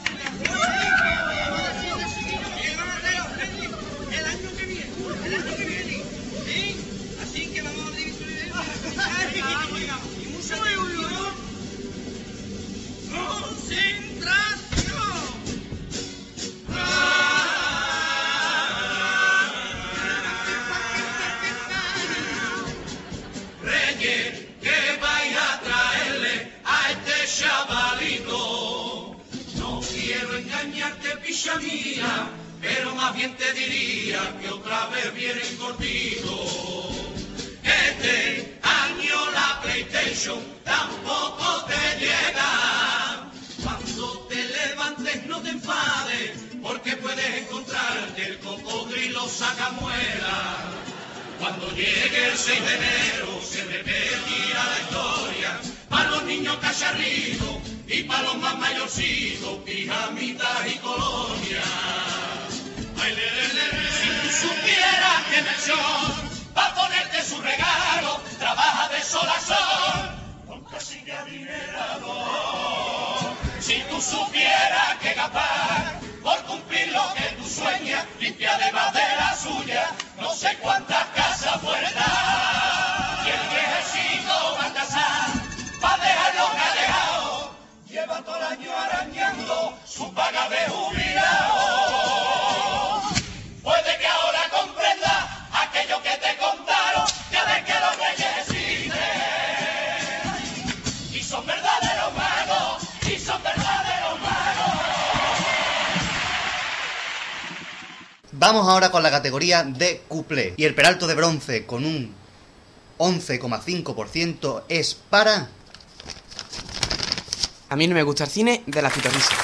el 4.13 4.27
año 4.27 4.57
que 4.57 4.67
viene, 4.67 4.87
el 5.27 5.35
año 5.35 5.57
que 5.57 5.65
viene, 5.65 5.97
¿eh? 6.47 6.77
Así 7.23 7.53
que 7.53 7.63
vamos 7.63 7.89
a 7.89 7.97
dividir 7.97 8.53
y 10.21 10.27
mucho 10.29 10.55
de 10.63 10.75
Concentración. 13.11 14.64
Quiero 30.15 30.37
engañarte, 30.37 31.17
picha 31.25 31.57
mía, 31.57 32.29
pero 32.61 32.95
más 32.95 33.15
bien 33.15 33.35
te 33.37 33.53
diría 33.55 34.21
que 34.41 34.49
otra 34.51 34.87
vez 34.87 35.15
vienen 35.15 35.57
cortito. 35.57 36.91
Este 37.63 38.59
año 38.63 39.31
la 39.33 39.61
PlayStation 39.63 40.39
tampoco 40.65 41.65
te 41.67 41.99
llega. 42.01 43.31
Cuando 43.63 44.27
te 44.29 44.45
levantes 44.45 45.27
no 45.27 45.41
te 45.41 45.51
enfades, 45.51 46.33
porque 46.63 46.97
puedes 46.97 47.43
encontrarte 47.43 48.27
el 48.27 48.39
cocodrilo 48.41 49.27
sacamuela. 49.29 50.59
Cuando 51.39 51.71
llegue 51.71 52.27
el 52.27 52.37
6 52.37 52.61
de 52.61 52.75
enero 52.77 53.41
se 53.43 53.65
repetirá 53.65 54.65
la 54.65 54.81
historia 54.81 55.74
para 55.95 56.11
los 56.11 56.25
niños 56.25 56.57
cacharritos 56.57 57.57
y 57.87 58.03
para 58.03 58.23
los 58.23 58.37
más 58.39 58.59
mayorcitos, 58.59 59.59
pijamitas 59.65 60.67
y 60.67 60.79
colonias. 60.79 61.65
Ay, 63.01 63.15
le, 63.15 63.31
le. 63.55 63.93
Si 63.99 64.09
tú 64.21 64.29
supieras 64.49 65.23
que 65.31 65.43
Melchor 65.43 66.11
va 66.57 66.67
a 66.67 66.75
ponerte 66.75 67.23
su 67.23 67.41
regalo, 67.41 68.21
trabaja 68.41 68.89
de 68.89 69.01
sol 69.03 69.29
a 69.29 69.41
sol, 69.41 70.11
con 70.49 70.65
casi 70.65 71.09
adinerado. 71.09 72.15
Si 73.61 73.81
tú 73.89 74.01
supieras 74.01 74.97
que 75.01 75.15
capaz, 75.15 76.01
por 76.25 76.43
cumplir 76.45 76.89
lo 76.89 77.15
que 77.15 77.37
tú 77.37 77.49
sueñas, 77.49 78.05
limpia 78.19 78.59
de 78.59 78.73
madera 78.73 79.37
suya, 79.37 79.91
no 80.21 80.35
sé 80.35 80.57
cuántas 80.61 81.05
casas 81.15 81.59
puertas. 81.61 82.34
Su 89.95 90.13
paga 90.13 90.49
de 90.49 90.57
jubilado. 90.69 91.55
Puede 93.63 93.99
que 93.99 94.07
ahora 94.07 94.51
comprenda 94.51 95.49
aquello 95.53 96.03
que 96.03 96.11
te 96.19 96.37
contaron, 96.37 97.07
ya 97.31 97.45
ves 97.45 97.65
que 97.65 97.75
los 97.75 97.97
reyes 97.97 98.27
existen. 98.41 98.99
Y 101.13 101.23
son 101.23 101.47
verdaderos 101.47 102.13
magos, 102.15 102.83
y 103.03 103.19
son 103.19 103.41
verdaderos 103.43 104.21
magos. 104.21 104.75
Vamos 108.33 108.69
ahora 108.69 108.91
con 108.91 109.05
la 109.05 109.13
categoría 109.13 109.63
de 109.63 110.03
cuplé. 110.09 110.55
Y 110.57 110.65
el 110.65 110.75
peralto 110.75 111.07
de 111.07 111.15
bronce 111.15 111.67
con 111.67 111.85
un 111.85 112.13
11,5% 112.99 114.65
es 114.69 114.95
para... 114.95 115.49
A 117.69 117.77
mí 117.77 117.87
no 117.87 117.95
me 117.95 118.03
gusta 118.03 118.25
el 118.25 118.31
cine 118.31 118.65
de 118.67 118.83
la 118.83 118.91
pitorrisa. 118.91 119.35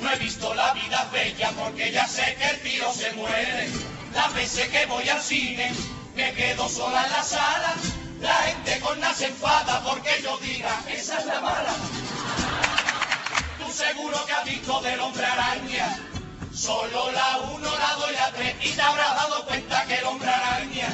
No 0.00 0.12
he 0.12 0.16
visto 0.18 0.52
la 0.54 0.74
vida 0.74 1.08
bella 1.10 1.50
porque 1.58 1.90
ya 1.90 2.06
sé 2.06 2.36
que 2.38 2.46
el 2.46 2.60
tío 2.60 2.92
se 2.92 3.10
muere. 3.12 3.68
Las 4.14 4.34
veces 4.34 4.68
que 4.68 4.84
voy 4.84 5.08
al 5.08 5.22
cine 5.22 5.72
me 6.14 6.32
quedo 6.34 6.68
sola 6.68 7.04
en 7.06 7.12
la 7.12 7.22
sala. 7.22 7.74
La 8.20 8.34
gente 8.34 8.80
con 8.80 9.00
las 9.00 9.20
enfada 9.22 9.82
porque 9.82 10.10
yo 10.22 10.36
diga, 10.38 10.82
esa 10.88 11.18
es 11.18 11.26
la 11.26 11.40
mala. 11.40 11.74
Tú 13.58 13.72
seguro 13.72 14.26
que 14.26 14.32
has 14.32 14.44
visto 14.44 14.80
del 14.82 15.00
hombre 15.00 15.24
araña. 15.24 15.98
Solo 16.54 17.10
la 17.12 17.38
uno, 17.54 17.78
la 17.78 17.94
dos 17.94 18.10
y 18.10 18.14
la 18.14 18.30
tres. 18.32 18.56
Y 18.62 18.70
te 18.72 18.82
habrás 18.82 19.14
dado 19.14 19.46
cuenta 19.46 19.84
que 19.86 19.94
el 19.94 20.04
hombre 20.04 20.28
araña 20.28 20.88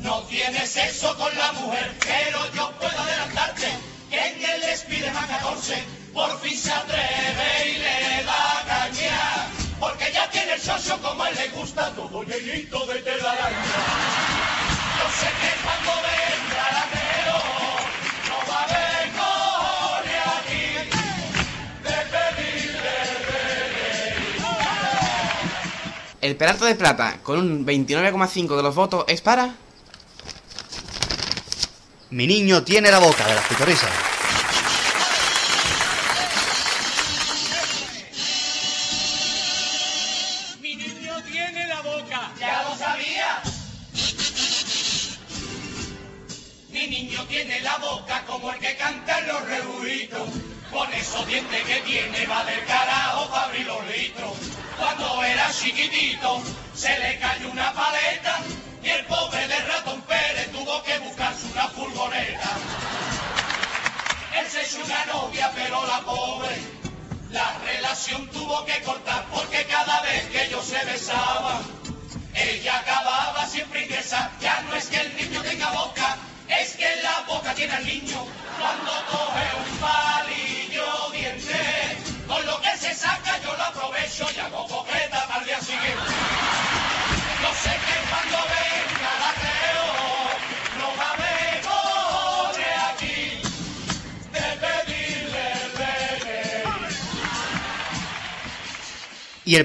no 0.00 0.20
tiene 0.24 0.66
sexo 0.66 1.16
con 1.16 1.34
la 1.38 1.52
mujer. 1.52 1.96
Pero 2.00 2.52
yo 2.52 2.70
puedo 2.72 3.00
adelantarte 3.00 3.68
que 4.10 4.26
en 4.26 4.44
el 4.44 4.76
Spiderman 4.76 5.26
14 5.26 5.99
por 6.12 6.40
fin 6.40 6.56
se 6.56 6.72
atreve 6.72 7.68
y 7.68 7.78
le 7.78 8.24
da 8.24 8.64
caña. 8.66 9.48
Porque 9.78 10.12
ya 10.12 10.28
tiene 10.30 10.54
el 10.54 10.60
socio 10.60 10.98
como 11.00 11.22
a 11.22 11.30
él 11.30 11.36
le 11.36 11.48
gusta 11.48 11.90
todo 11.92 12.22
llenito 12.22 12.86
de 12.86 13.00
telaraña. 13.00 13.64
Yo 14.98 15.06
sé 15.18 15.26
que 15.40 15.50
cuando 15.64 15.92
venga 16.02 16.68
el 16.70 16.76
ateo 16.84 17.40
no 18.28 18.36
va 18.50 18.58
a 18.60 18.64
haber 18.64 19.04
cojones 19.16 20.22
aquí 20.38 20.64
de 21.84 21.96
pedirle 22.12 22.98
El 26.20 26.36
peralto 26.36 26.64
de 26.66 26.74
plata 26.74 27.18
con 27.22 27.38
un 27.38 27.66
29,5 27.66 28.56
de 28.56 28.62
los 28.62 28.74
votos 28.74 29.04
es 29.08 29.20
para... 29.22 29.54
Mi 32.10 32.26
niño 32.26 32.64
tiene 32.64 32.90
la 32.90 32.98
boca 32.98 33.24
de 33.26 33.34
las 33.36 33.46
pitorrisas. 33.46 34.19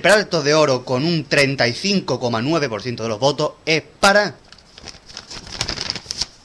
Y 0.05 0.07
el 0.07 0.13
peralto 0.13 0.43
de 0.43 0.53
oro 0.53 0.85
con 0.85 1.03
un 1.03 1.27
35,9% 1.27 2.95
de 2.95 3.09
los 3.09 3.19
votos 3.19 3.53
es 3.65 3.81
para... 3.99 4.35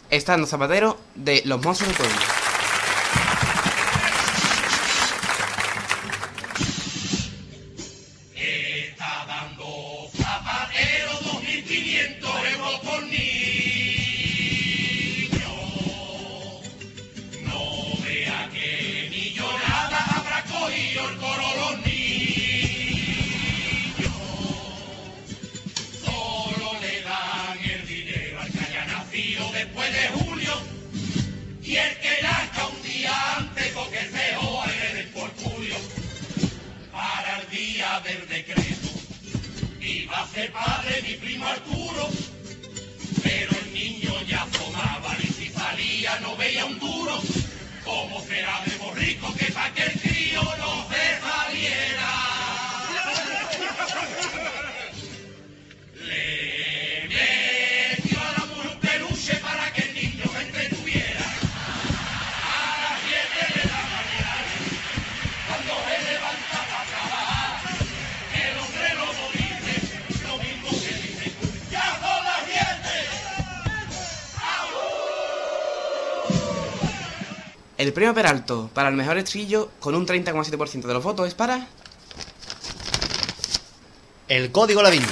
Estando 0.09 0.47
Zapatero 0.47 0.99
de 1.15 1.43
Los 1.45 1.63
Monstruos 1.63 1.99
del 1.99 2.07
Pueblo. 2.07 2.40
Premio 78.01 78.15
Peralto 78.15 78.71
para 78.73 78.89
el 78.89 78.95
mejor 78.95 79.19
estribillo 79.19 79.73
con 79.79 79.95
un 79.95 80.07
30,7% 80.07 80.87
de 80.87 80.95
los 80.95 81.05
votos 81.05 81.29
es 81.29 81.35
para... 81.35 81.67
El 84.27 84.51
Código 84.51 84.81
Lavín. 84.81 85.03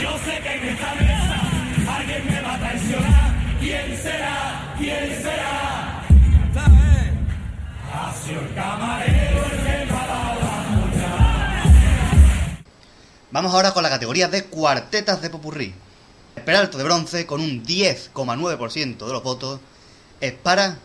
Yo 0.00 0.18
sé 0.24 0.40
que 0.40 0.54
en 0.54 0.68
esta 0.68 0.94
mesa 0.94 1.96
alguien 1.98 2.26
me 2.30 2.40
va 2.40 2.54
a 2.54 2.58
traicionar. 2.60 3.58
¿Quién 3.60 4.02
será? 4.02 4.74
¿Quién 4.78 5.22
será? 5.22 6.02
Ha 7.92 8.14
sido 8.24 8.40
el 8.40 8.54
camarero 8.54 9.44
el 9.44 9.50
que 9.50 9.84
me 9.84 9.98
ha 9.98 10.06
dado 10.06 10.40
la 10.40 10.80
puñalada. 10.80 11.62
Vamos 13.32 13.52
ahora 13.52 13.74
con 13.74 13.82
la 13.82 13.90
categoría 13.90 14.28
de 14.28 14.44
cuartetas 14.44 15.20
de 15.20 15.28
popurrí. 15.28 15.74
El 16.36 16.42
Peralto 16.44 16.78
de 16.78 16.84
bronce, 16.84 17.26
con 17.26 17.42
un 17.42 17.62
10,9% 17.62 19.06
de 19.06 19.12
los 19.12 19.22
votos, 19.22 19.60
es 20.20 20.32
para 20.32 20.76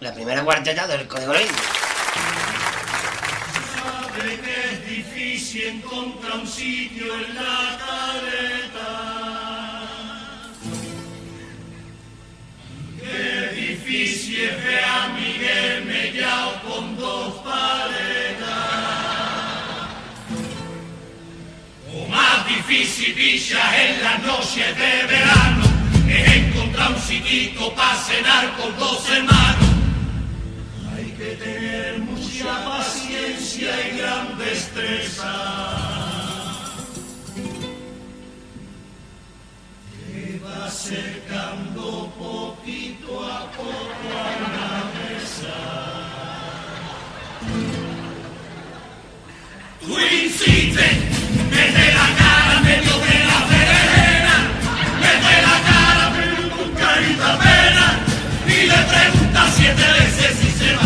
La 0.00 0.14
primera 0.14 0.42
cuarteta 0.44 0.86
del 0.86 1.06
Código 1.06 1.32
Lavín. 1.32 1.48
Sabe 3.74 4.40
que 4.40 4.54
es 4.72 4.88
difícil 4.88 5.62
encontrar 5.62 6.38
un 6.38 6.46
sitio 6.46 7.14
en 7.16 7.34
la 7.34 7.78
caleta. 7.84 8.92
Qué 12.98 13.60
difícil 13.60 14.40
es 14.40 14.64
ver 14.64 14.84
a 14.84 15.08
Miguel 15.08 15.84
mellao 15.84 16.62
con 16.62 16.96
dos 16.96 17.34
paletas. 17.42 18.48
O 21.94 22.08
más 22.08 22.46
difícil, 22.48 23.14
dicha 23.14 23.84
en 23.84 24.02
las 24.02 24.22
noches 24.22 24.76
de 24.78 25.06
verano, 25.06 25.64
es 26.08 26.36
sitito 26.98 27.74
para 27.74 27.96
cenar 27.96 28.56
con 28.56 28.76
dos 28.78 29.08
hermanos. 29.10 29.68
Hay 30.94 31.10
que 31.12 31.36
tener 31.36 31.98
mucha 31.98 32.64
paciencia 32.64 33.88
y 33.88 33.98
gran 33.98 34.38
destreza. 34.38 35.32
Que 40.06 40.40
va 40.44 40.66
acercando 40.66 42.12
poquito 42.18 43.24
a 43.24 43.50
poco 43.52 44.08
a 44.16 44.30
la 44.54 44.84
mesa. 44.98 45.56
Tú 49.80 49.96
siete 59.76 59.92
veces 59.92 60.38
si 60.38 60.50
se 60.50 60.74
va. 60.74 60.82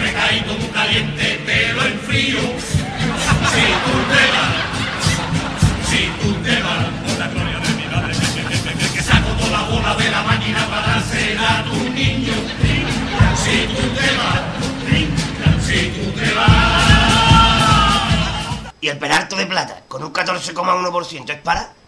Pecadito 0.00 0.54
muy 0.54 0.68
caliente, 0.68 1.40
pero 1.46 1.84
en 1.84 1.98
frío. 2.00 2.38
Si 2.40 3.64
tú 3.84 3.94
te 4.10 4.22
vas, 4.34 4.56
si 5.88 6.00
tú 6.20 6.34
te 6.42 6.62
vas, 6.62 6.86
por 7.06 7.18
la 7.18 7.28
gloria 7.28 7.58
de 7.60 7.72
mi 7.74 7.86
madre, 7.86 8.12
que, 8.14 8.88
que, 8.94 9.02
saco 9.02 9.30
toda 9.38 9.50
la 9.50 9.62
bola 9.68 9.94
de 9.94 10.10
la 10.10 10.22
máquina 10.22 10.66
para 10.66 10.86
dársela 10.86 11.58
a 11.58 11.64
tu 11.64 11.76
niño. 11.90 12.32
Si 13.36 13.66
tú 13.66 13.82
te 13.94 14.16
vas, 14.16 14.42
si 15.64 15.88
tú 15.90 16.10
te 16.18 16.34
vas. 16.34 16.70
Y 18.80 18.88
el 18.88 18.98
Peralto 18.98 19.36
de 19.36 19.46
plata, 19.46 19.82
con 19.86 20.02
un 20.02 20.12
14,1%, 20.12 21.30
es 21.30 21.40
para... 21.42 21.79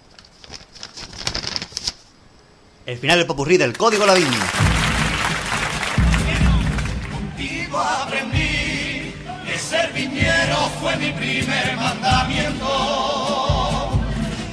el 2.87 2.99
final 2.99 3.19
del 3.19 3.27
popurrí 3.27 3.57
del 3.57 3.77
Código 3.77 4.05
Lavín. 4.07 4.27
Contigo 7.13 7.79
aprendí 7.79 9.15
que 9.47 9.59
ser 9.59 9.93
viñero 9.93 10.71
fue 10.81 10.97
mi 10.97 11.13
primer 11.13 11.77
mandamiento. 11.77 12.67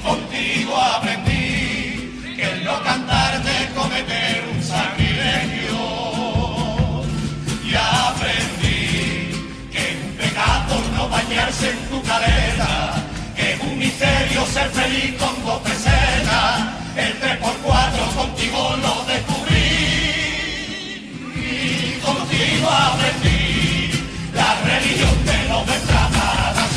Contigo 0.04 0.76
aprendí 0.76 2.36
que 2.36 2.62
no 2.64 2.82
cantar 2.82 3.42
de 3.42 3.68
cometer 3.74 4.44
un 4.54 4.62
sacrilegio. 4.62 5.78
Y 7.64 7.74
aprendí 7.74 9.32
que 9.72 9.98
un 10.04 10.16
pecado 10.16 10.80
no 10.94 11.08
bañarse 11.08 11.70
en 11.70 11.78
tu 11.88 12.02
caleta, 12.02 12.94
que 13.36 13.58
un 13.62 13.78
misterio 13.78 14.46
ser 14.46 14.70
feliz 14.70 15.16
con 15.18 15.44
dos 15.44 15.60
pesetas. 15.62 16.79
El 17.00 17.12
3x4 17.18 18.14
contigo 18.14 18.76
lo 18.84 18.94
descubrí. 19.10 19.68
Y 21.34 22.00
contigo 22.04 22.68
aprendí. 22.68 24.04
La 24.34 24.50
religión 24.68 25.16
de 25.24 25.38
los 25.48 25.66
destratadas. 25.66 26.70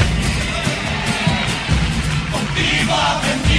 Contigo 2.31 2.93
aprendí 2.93 3.52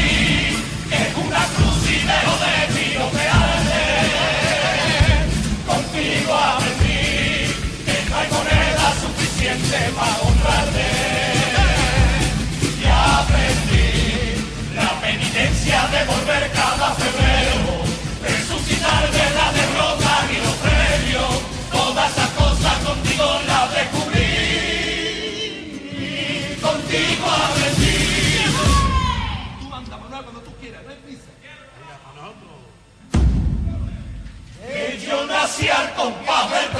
al 35.63 35.95
compás 35.95 36.51
del 36.51 36.75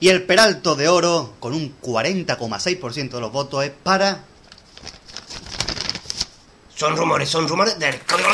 Y 0.00 0.10
el 0.10 0.22
Peralto 0.24 0.74
de 0.76 0.86
oro, 0.86 1.32
con 1.40 1.54
un 1.54 1.80
40,6% 1.80 3.10
de 3.10 3.20
los 3.20 3.32
votos, 3.32 3.64
es 3.64 3.70
para 3.70 4.24
Son 6.74 6.94
rumores, 6.94 7.30
son 7.30 7.48
rumores 7.48 7.78
del 7.78 7.98
Código 8.00 8.28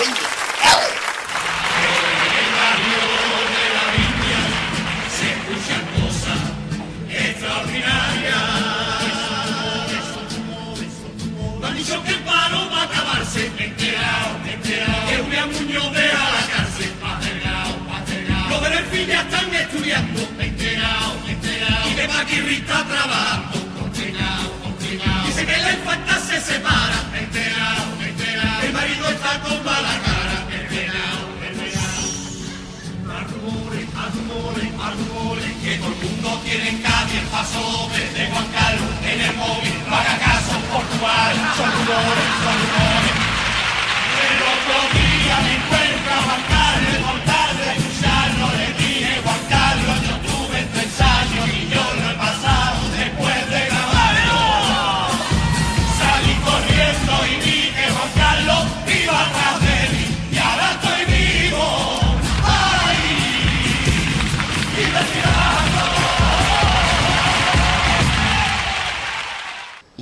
más 34.77 34.97
rumores 34.97 35.45
Que 35.63 35.77
todo 35.79 35.89
el 35.89 36.11
mundo 36.11 36.41
tiene 36.45 36.69
en 36.71 36.79
Cádiz 36.83 37.21
el 37.21 37.27
paso 37.27 37.89
desde 37.93 38.31
Juan 38.31 38.47
Carlos 38.53 38.91
en 39.05 39.21
el 39.21 39.37
móvil. 39.37 39.75
No 39.89 39.97
haga 39.97 40.19
caso, 40.19 40.53
Portugal. 40.73 41.35
Son 41.57 41.71
rumores, 41.71 42.29
son 42.45 42.57
rumores 42.61 42.90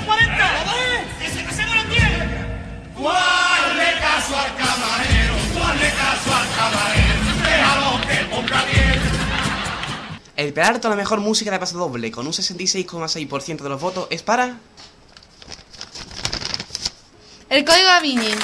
la 0.00 0.06
40. 0.06 1.50
¡Hacemos 1.50 1.76
la 1.76 1.84
10! 1.84 2.02
¿Cuál 2.96 3.76
le 3.76 4.00
caso 4.00 4.36
al 4.36 4.56
camarero? 4.56 5.34
¿Cuál 5.54 5.78
le 5.78 5.90
caso 5.90 6.34
al 6.34 6.48
camarero? 6.56 7.20
Déjalo 7.44 8.00
que 8.08 8.16
ponga 8.34 8.64
bien. 8.64 9.00
El 10.36 10.52
Peralto 10.52 10.88
la 10.88 10.96
mejor 10.96 11.20
música 11.20 11.50
de 11.50 11.58
paso 11.58 11.78
doble, 11.78 12.10
con 12.10 12.26
un 12.26 12.32
66,6% 12.32 13.58
de 13.58 13.68
los 13.68 13.80
votos, 13.80 14.06
es 14.10 14.22
para... 14.22 14.56
El 17.48 17.64
código 17.64 17.86
da 17.86 18.00
Vinci. 18.00 18.34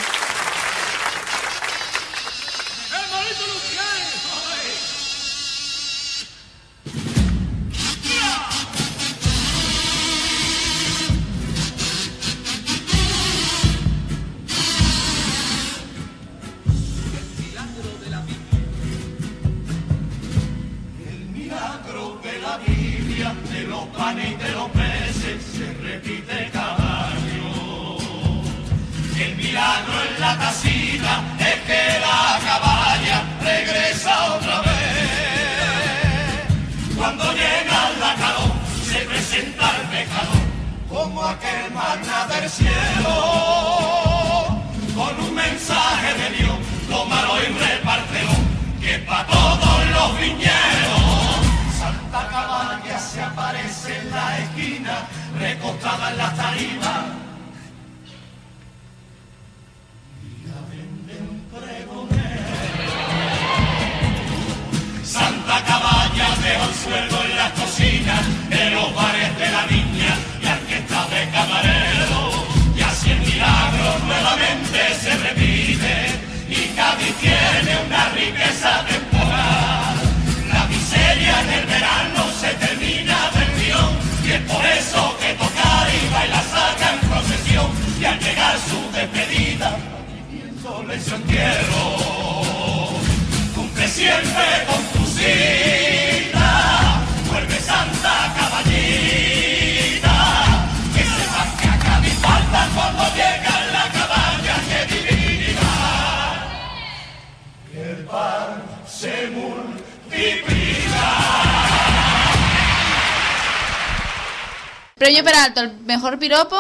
mejor 116.07 116.21
piropo, 116.21 116.57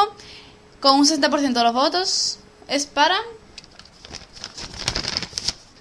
con 0.80 0.98
un 0.98 1.06
60% 1.06 1.52
de 1.52 1.62
los 1.62 1.72
votos, 1.72 2.38
es 2.66 2.86
para... 2.86 3.16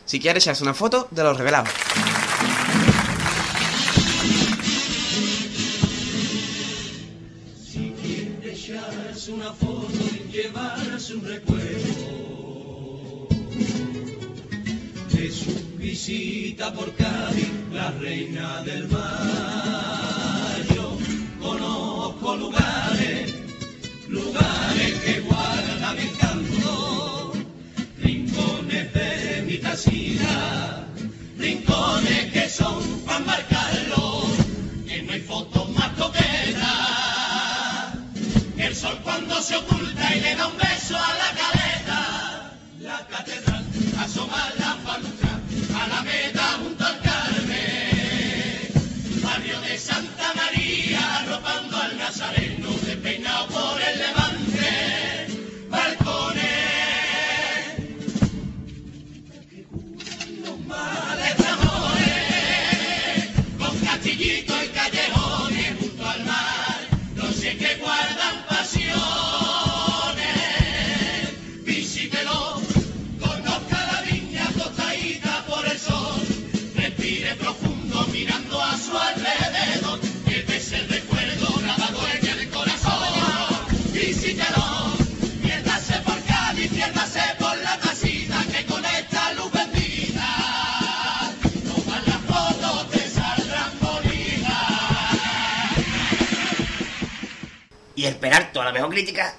Si 0.06 0.20
quieres, 0.20 0.46
echas 0.46 0.62
una 0.62 0.76
foto 0.76 1.08
de 1.10 1.24
los 1.24 1.36
revelados. 1.36 1.85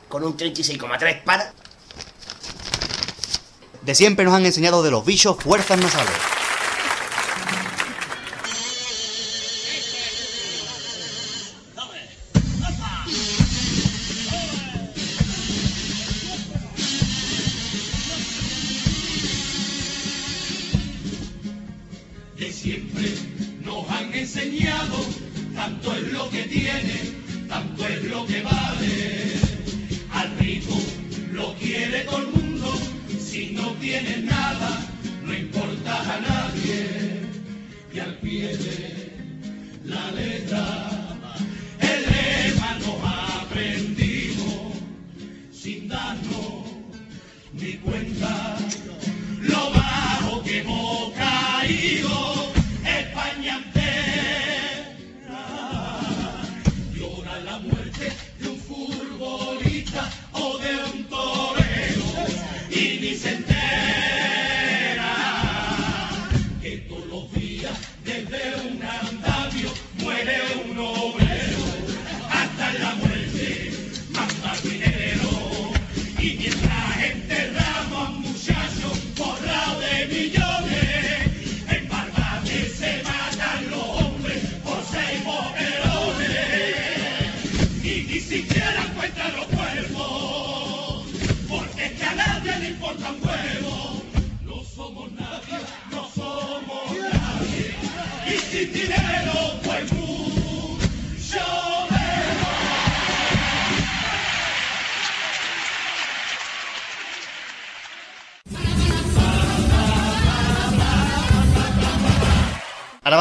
con 0.09 0.25
un 0.25 0.37
36,3 0.37 1.23
para... 1.23 1.53
De 3.83 3.95
siempre 3.95 4.25
nos 4.25 4.35
han 4.35 4.45
enseñado 4.45 4.83
de 4.83 4.91
los 4.91 5.05
bichos 5.05 5.37
fuerzas 5.39 5.79
nasales. 5.79 6.36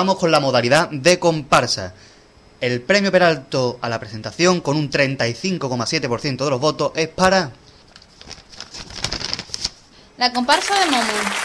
vamos 0.06 0.20
con 0.20 0.30
la 0.30 0.40
modalidad 0.40 0.88
de 0.92 1.18
comparsa. 1.18 1.96
El 2.62 2.80
premio 2.84 3.12
Peralto 3.12 3.80
a 3.82 3.90
la 3.90 4.00
presentación, 4.00 4.62
con 4.62 4.78
un 4.78 4.92
35,7% 4.92 6.44
de 6.44 6.50
los 6.52 6.62
votos, 6.62 6.92
es 6.94 7.08
para... 7.08 7.50
La 10.18 10.32
comparsa 10.32 10.80
de 10.80 10.86
Momo. 10.92 11.45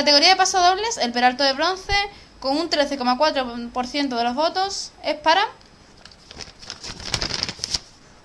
categoría 0.00 0.30
de 0.30 0.36
pasodobles, 0.36 0.96
el 0.96 1.12
Peralto 1.12 1.44
de 1.44 1.52
bronce, 1.52 1.92
con 2.38 2.56
un 2.56 2.70
13,4% 2.70 4.16
de 4.16 4.24
los 4.24 4.34
votos, 4.34 4.92
es 5.04 5.16
para... 5.16 5.42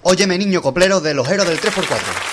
Óyeme 0.04 0.38
niño 0.38 0.62
coplero 0.62 1.02
del 1.02 1.20
ojero 1.20 1.44
del 1.44 1.60
3x4. 1.60 2.25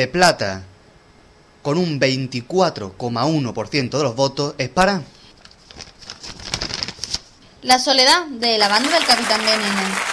de 0.00 0.08
plata 0.08 0.62
con 1.60 1.76
un 1.76 2.00
24,1% 2.00 3.90
de 3.90 4.02
los 4.02 4.16
votos 4.16 4.54
es 4.56 4.70
para... 4.70 5.02
La 7.60 7.78
soledad 7.78 8.26
de 8.26 8.56
la 8.56 8.68
banda 8.68 8.90
del 8.90 9.04
Capitán 9.04 9.40
Veneno. 9.40 10.09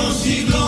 siglos, 0.00 0.14
siglos. 0.22 0.59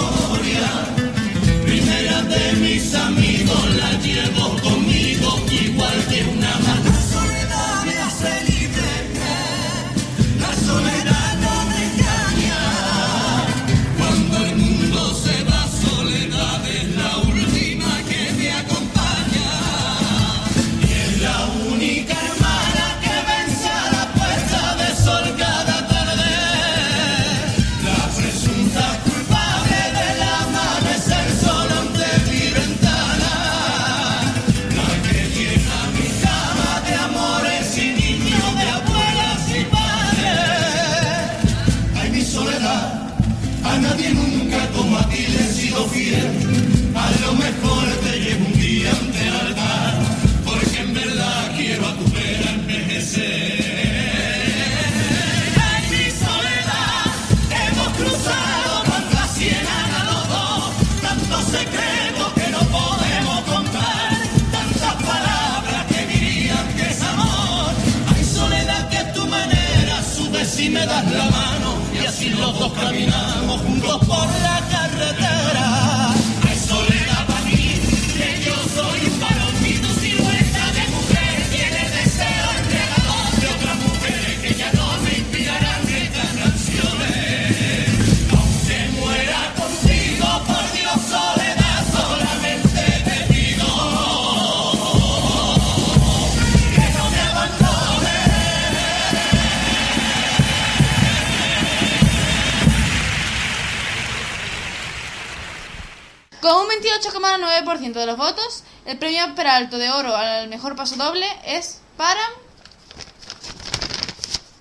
100% 107.78 107.92
de 107.92 108.06
los 108.06 108.16
votos. 108.16 108.64
El 108.86 108.98
premio 108.98 109.34
Peralto 109.34 109.78
de 109.78 109.90
Oro 109.90 110.16
al 110.16 110.48
mejor 110.48 110.76
paso 110.76 110.96
doble 110.96 111.26
es 111.46 111.80
para... 111.96 112.20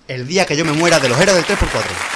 El 0.08 0.26
día 0.26 0.46
que 0.46 0.56
yo 0.56 0.64
me 0.64 0.72
muera 0.72 1.00
de 1.00 1.08
los 1.08 1.20
héroes 1.20 1.46
del 1.46 1.58
3x4. 1.58 2.11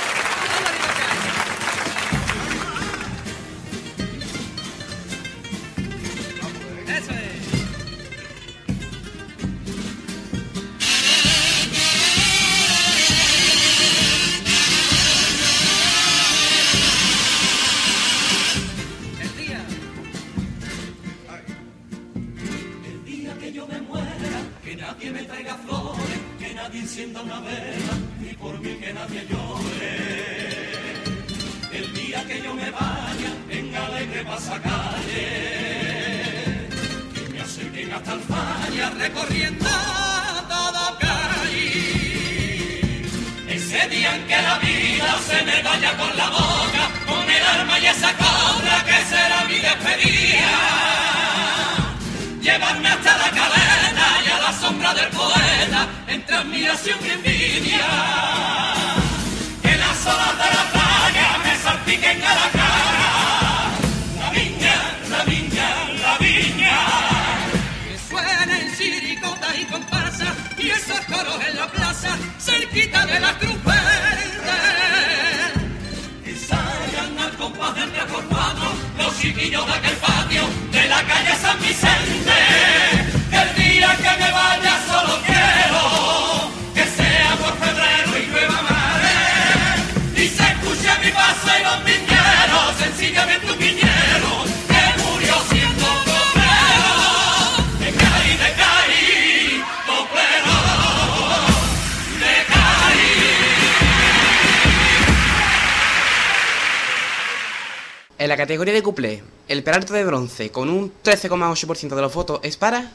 chiquillo, 79.27 79.67
En 108.27 108.31
la 108.31 108.37
categoría 108.37 108.75
de 108.75 108.83
couple, 108.83 109.23
el 109.47 109.63
peralto 109.63 109.95
de 109.95 110.05
bronce 110.05 110.51
con 110.51 110.69
un 110.69 110.93
13,8% 111.05 111.95
de 111.95 112.03
los 112.03 112.13
votos 112.13 112.41
es 112.43 112.57
para... 112.57 112.91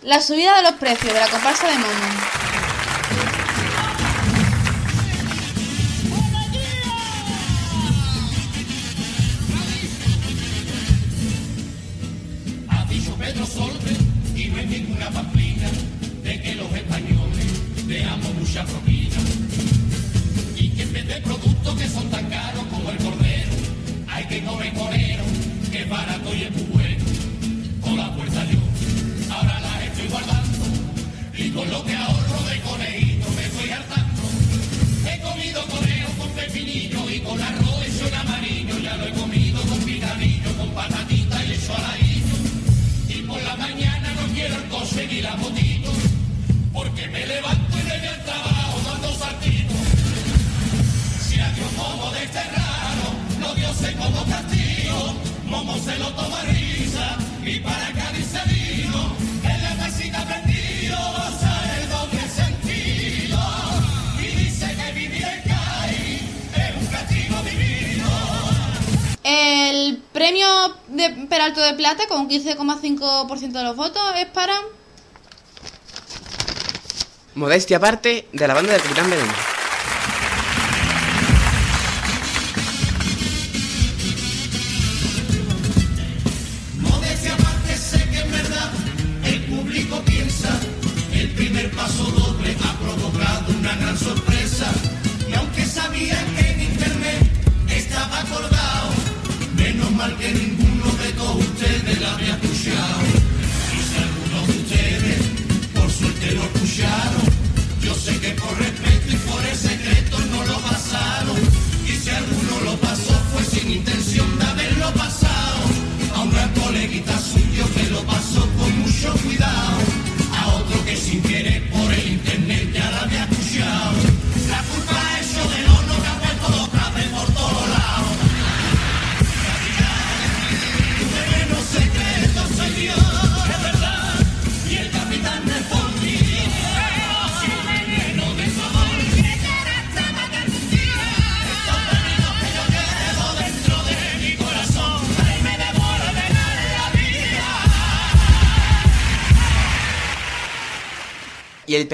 La 0.00 0.22
subida 0.22 0.56
de 0.56 0.62
los 0.62 0.72
precios 0.80 1.12
de 1.12 1.20
la 1.20 1.28
comparsa 1.28 1.68
de 1.68 1.74
Momo. 1.74 2.53
Con 72.08 72.28
15,5% 72.28 73.52
de 73.52 73.62
los 73.62 73.76
votos 73.76 74.02
es 74.16 74.26
para... 74.26 74.60
Modestia 77.34 77.78
aparte 77.78 78.28
de 78.32 78.48
la 78.48 78.54
banda 78.54 78.72
del 78.72 78.82
Capitán 78.82 79.10
Veneno. 79.10 79.32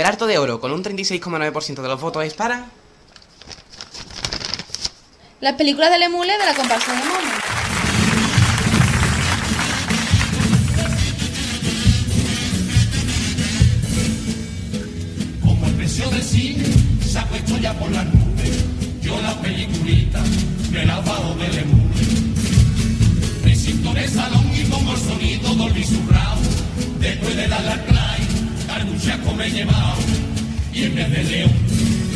Peralto 0.00 0.26
de 0.26 0.38
Oro, 0.38 0.62
con 0.62 0.72
un 0.72 0.82
36,9% 0.82 1.82
de 1.82 1.88
los 1.88 2.00
votos, 2.00 2.24
es 2.24 2.32
para... 2.32 2.64
Las 5.42 5.56
películas 5.56 5.90
del 5.90 6.04
Emule 6.04 6.38
de 6.38 6.46
la 6.46 6.54
comparsa 6.54 6.90
de 6.90 6.98
Momo. 7.00 7.29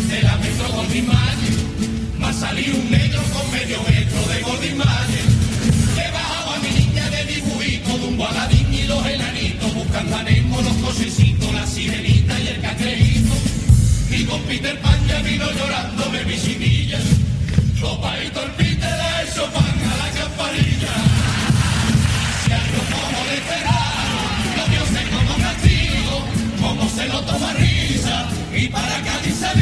De 0.08 0.22
la 0.22 0.36
metro 0.36 0.68
Goldie 0.68 1.02
Mayer, 1.02 1.54
me 2.18 2.26
ha 2.26 2.32
salido 2.32 2.76
un 2.76 2.90
negro 2.90 3.22
con 3.32 3.50
medio 3.52 3.78
metro 3.82 4.20
de 4.28 4.74
Mayer. 4.74 5.26
He 5.96 6.10
bajado 6.10 6.50
a 6.54 6.58
mi 6.58 6.70
niña 6.70 7.08
de 7.10 7.24
dibujito 7.24 7.98
de 7.98 8.06
un 8.06 8.18
baladín 8.18 8.74
y 8.74 8.82
los 8.84 9.06
enanitos 9.06 9.74
buscando 9.74 10.16
a 10.16 10.22
Nemo, 10.22 10.60
los 10.60 10.76
cosecitos, 10.76 11.52
la 11.52 11.66
sirenita 11.66 12.38
y 12.40 12.48
el 12.48 12.60
catrejito. 12.60 13.34
Y 14.10 14.24
con 14.24 14.40
Peter 14.42 14.78
Pan 14.80 14.98
ya 15.06 15.20
vino 15.22 15.46
llorándome 15.52 16.24
mi 16.24 16.36
chiquilla. 16.40 16.98
Sopa 17.78 18.12
y 18.22 18.28
torpite 18.30 18.86
de 18.86 19.22
eso 19.28 19.44
pan 19.52 19.64
a 19.64 19.96
la 19.96 20.10
campanilla. 20.18 20.94
Si 22.44 22.52
algo 22.52 22.82
como 22.92 23.24
de 23.28 23.34
esperar, 23.34 24.06
lo 24.56 24.68
mío 24.68 24.84
sé 24.92 25.02
como 25.14 25.36
castigo, 25.38 26.14
como 26.60 26.88
se 26.90 27.06
lo 27.08 27.20
toma 27.22 27.52
risa. 27.54 28.28
Y 28.56 28.68
para 28.68 29.02
Cádiz 29.02 29.34
se 29.34 29.60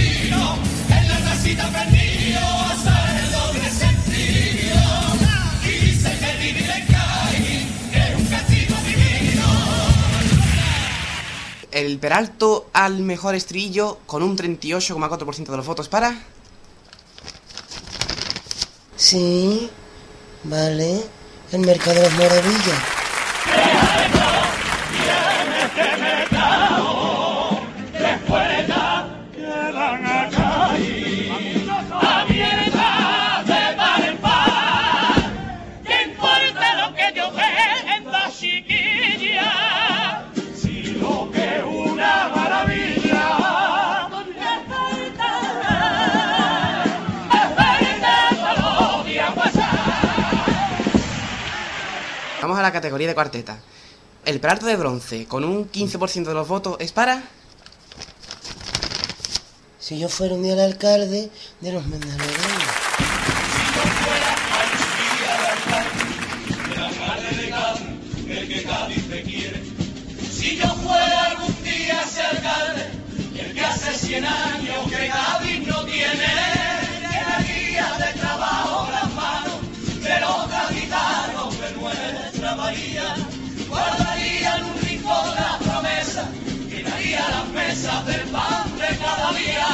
el 11.72 11.98
Peralto 11.98 12.70
al 12.72 13.00
mejor 13.00 13.34
estribillo, 13.34 13.98
con 14.06 14.22
un 14.22 14.36
38,4% 14.36 15.46
de 15.46 15.56
los 15.56 15.66
votos, 15.66 15.88
para... 15.88 16.14
Sí, 18.96 19.68
vale. 20.44 21.02
El 21.50 21.60
mercado 21.60 21.96
de 21.96 22.02
las 22.02 22.12
maravillas. 22.12 23.01
A 52.62 52.68
la 52.68 52.72
categoría 52.72 53.08
de 53.08 53.14
cuarteta. 53.14 53.58
El 54.24 54.40
Peralto 54.40 54.66
de 54.66 54.76
Bronce, 54.76 55.26
con 55.26 55.44
un 55.44 55.70
15% 55.70 56.24
de 56.24 56.34
los 56.34 56.46
votos, 56.46 56.76
es 56.78 56.92
para... 56.92 57.22
Si 59.80 59.98
yo 59.98 60.08
fuera 60.08 60.34
un 60.34 60.42
día 60.44 60.52
el 60.52 60.60
alcalde 60.60 61.28
de 61.60 61.72
los 61.72 61.84
Mendaleros. 61.86 62.36
el 68.28 68.48
que 68.48 68.62
Cádiz 68.62 69.08
te 69.10 69.22
quiere. 69.22 69.62
Si 70.30 70.56
yo 70.56 70.68
fuera 70.76 71.24
algún 71.26 71.62
día 71.62 72.02
ese 72.02 72.22
alcalde, 72.22 72.86
el 73.38 73.52
que 73.52 73.60
hace 73.60 74.06
100 74.06 74.24
años 74.24 74.88
que 74.88 75.08
Cádiz 75.08 75.66
no 75.66 75.84
tiene, 75.84 76.51
Bahía. 82.72 83.16
Guardarían 83.68 84.64
un 84.64 84.80
rincón 84.80 85.26
la 85.34 85.58
promesa, 85.58 86.28
llenaría 86.70 87.20
las 87.28 87.48
mesas 87.48 88.06
del 88.06 88.22
pan 88.28 88.64
de 88.78 88.96
cada 88.96 89.32
día. 89.32 89.68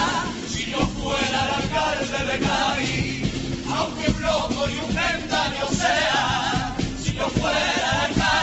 Si 0.48 0.70
yo 0.72 0.80
fuera 0.98 1.38
el 1.44 1.50
alcalde 1.62 2.32
de 2.32 2.38
Cádiz, 2.46 3.32
aunque 3.72 4.10
un 4.10 4.22
loco 4.22 4.68
y 4.68 4.78
un 4.84 4.94
ventaño 4.94 5.66
sea, 5.70 6.76
si 7.00 7.12
yo 7.12 7.28
fuera 7.28 8.04
alcalde 8.06 8.37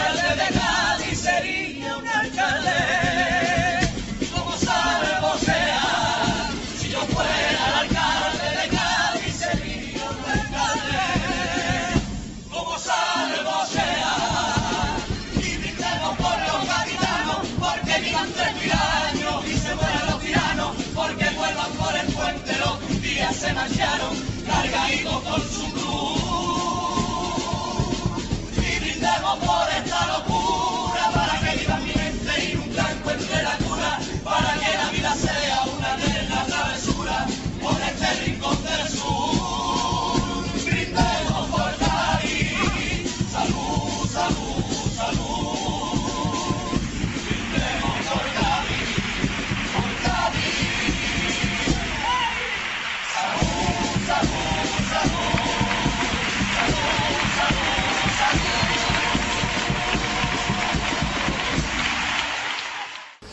marcharon 23.67 24.15
cargaditos 24.45 25.23
con 25.23 25.41
su 25.41 25.71
cruz. 25.71 26.21
Y 28.57 28.79
brindemos 28.79 29.37
por 29.39 29.67
esta 29.75 29.94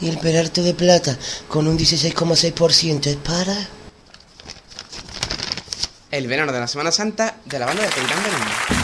Y 0.02 0.08
el 0.08 0.18
Peralto 0.18 0.62
de 0.62 0.74
Plata 0.74 1.16
con 1.48 1.68
un 1.68 1.78
16,6% 1.78 3.06
es 3.06 3.16
para... 3.16 3.56
El 6.10 6.26
verano 6.26 6.52
de 6.52 6.60
la 6.60 6.66
Semana 6.66 6.90
Santa 6.90 7.36
de 7.44 7.58
la 7.58 7.66
banda 7.66 7.84
de 7.84 7.88
Capitán 7.88 8.18
Benítez. 8.22 8.81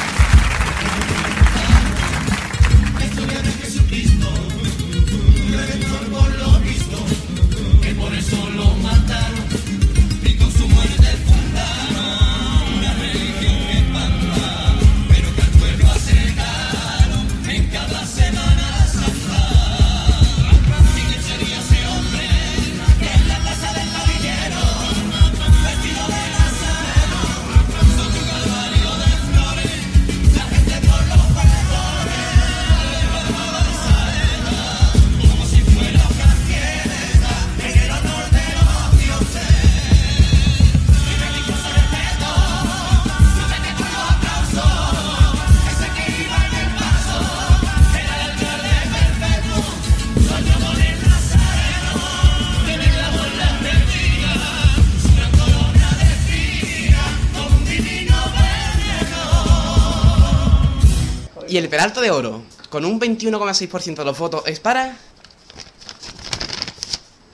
El 61.68 61.70
Peralto 61.70 62.00
de 62.00 62.10
Oro, 62.10 62.44
con 62.70 62.86
un 62.86 62.98
21,6% 62.98 63.96
de 63.96 64.04
los 64.06 64.18
votos, 64.18 64.42
es 64.46 64.58
para... 64.58 64.96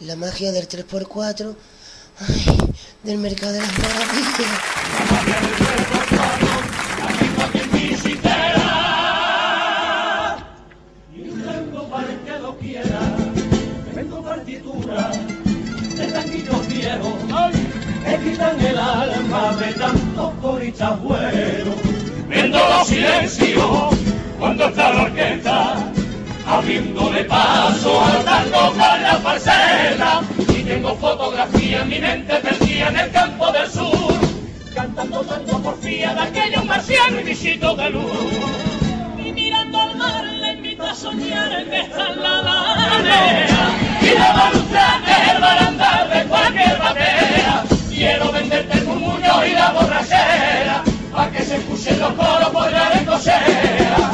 La 0.00 0.16
magia 0.16 0.50
del 0.50 0.68
3x4. 0.68 1.54
Ay, 2.18 2.44
del 3.04 3.18
mercado 3.18 3.52
de 3.52 3.60
las 3.60 3.78
maravillas. 3.78 4.34
Vengo 11.12 11.88
para 11.88 12.10
el 12.10 12.18
que 12.18 12.38
lo 12.40 12.58
quiera, 12.58 13.16
vengo 13.94 14.20
partitura 14.20 15.10
de 15.10 16.06
tanguillos 16.08 16.66
viejos, 16.66 17.52
que 18.04 18.30
quitan 18.30 18.60
el 18.60 18.78
alma 18.78 19.56
de. 19.58 19.74
Viendo 22.28 22.58
los 22.58 22.88
silencios 22.88 23.93
cuando 24.44 24.66
está 24.66 24.92
la 24.92 25.02
orquesta, 25.04 25.74
abriéndole 26.46 27.24
paso 27.24 28.04
al 28.04 28.22
tango 28.24 28.72
con 28.72 29.02
la 29.02 29.18
falseta. 29.22 30.20
Y 30.48 30.62
tengo 30.64 30.94
fotografía 30.96 31.80
en 31.80 31.88
mi 31.88 31.98
mente 31.98 32.34
perdida 32.34 32.88
en 32.90 32.96
el 32.98 33.10
campo 33.10 33.50
del 33.52 33.70
sur, 33.70 34.14
cantando 34.74 35.22
tanto 35.22 35.62
porfía 35.62 36.12
de 36.12 36.20
aquellos 36.20 36.62
marcianos 36.66 37.22
y 37.22 37.24
bichitos 37.24 37.74
de 37.78 37.88
luz. 37.88 38.12
Y 39.24 39.32
mirando 39.32 39.80
al 39.80 39.96
mar 39.96 40.24
le 40.24 40.52
invito 40.52 40.82
a 40.84 40.94
soñar 40.94 41.50
en 41.50 41.72
en 41.72 42.22
la 42.22 42.42
ladera 42.42 43.70
Y 44.02 44.18
la 44.18 44.32
balustra 44.32 45.00
es 45.08 45.34
el 45.34 45.40
barandal 45.40 46.10
de 46.10 46.24
cualquier 46.24 46.78
batea 46.78 47.64
Quiero 47.88 48.30
venderte 48.30 48.78
el 48.78 48.84
murmullo 48.84 49.46
y 49.46 49.52
la 49.52 49.70
borrachera 49.70 50.84
Pa' 51.14 51.30
que 51.30 51.42
se 51.42 51.56
escuchen 51.56 51.98
los 52.00 52.12
coros 52.12 52.50
por 52.50 52.70
la 52.70 52.90
recosera 52.90 54.13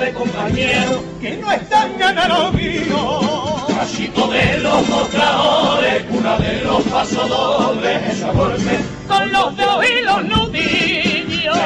de 0.00 0.12
compañeros 0.14 1.00
que 1.20 1.36
no 1.36 1.52
están 1.52 1.98
ganando 1.98 2.50
vino. 2.52 3.66
Cachito 3.68 4.28
de 4.28 4.58
los 4.58 4.88
mostradores, 4.88 6.04
cuna 6.04 6.38
de 6.38 6.64
los 6.64 6.82
pasodobles, 6.84 8.02
esa 8.10 8.32
golpe 8.32 8.78
con 9.06 9.30
los 9.30 9.56
dedos 9.56 9.84
y 9.84 10.04
los 10.04 10.24
nudillos. 10.24 11.58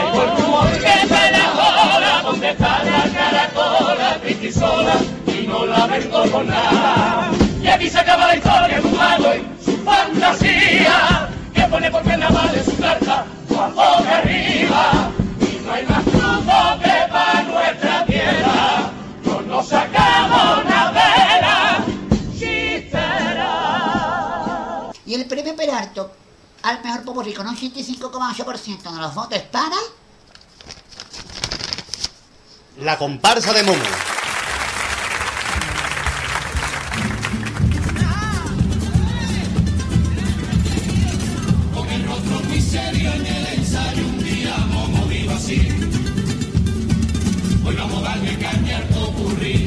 Que 0.81 1.09
se 1.09 1.31
la 1.31 1.45
joda, 1.55 2.23
donde 2.23 2.51
está 2.51 2.83
la 2.83 3.05
caracola, 3.15 4.19
triste 4.21 4.47
y 4.49 4.53
sola, 4.53 4.95
y 5.29 5.47
no 5.47 5.67
la 5.67 5.87
vendo 5.87 6.31
con 6.33 6.47
nada. 6.49 7.31
Y 7.63 7.69
aquí 7.69 7.89
se 7.89 8.01
acaba 8.01 8.27
la 8.27 8.37
historia 8.37 8.81
de 8.81 8.89
un 8.89 8.97
mago 8.97 9.33
y 9.35 9.65
su 9.65 9.77
fantasía, 9.79 11.29
que 11.55 11.63
pone 11.63 11.89
por 11.89 12.03
carnaval 12.03 12.51
en 12.53 12.65
su 12.65 12.77
carta, 12.79 13.27
cuando 13.49 13.83
de 14.03 14.11
arriba, 14.11 15.11
no 15.65 15.73
hay 15.73 15.87
más 15.87 16.05
crudo 16.05 16.79
que 16.83 17.09
para 17.11 17.43
nuestra 17.43 18.05
tierra, 18.07 18.91
no 19.25 19.41
nos 19.43 19.69
sacamos 19.69 20.65
una 20.65 20.91
vela, 20.91 21.85
chistera. 22.39 23.51
Y 25.07 25.15
el 25.15 25.27
premio 25.27 25.57
Peralto 25.57 26.11
al 26.63 26.83
mejor 26.83 27.05
popurrí 27.05 27.33
con 27.35 27.47
un 27.47 27.57
85,8% 27.57 28.93
de 28.93 29.01
los 29.01 29.15
votos 29.15 29.41
para... 29.51 29.77
La 32.79 32.99
comparsa 32.99 33.53
de 33.53 33.63
Momo. 33.63 33.85
Con 41.75 41.89
el 41.89 42.07
rostro 42.07 42.41
muy 42.49 42.61
Hoy 47.65 47.75
vamos 47.77 47.99
a 47.99 48.09
darle 48.09 48.37
caña 48.39 48.79
al 48.79 48.85
popurrí 48.85 49.64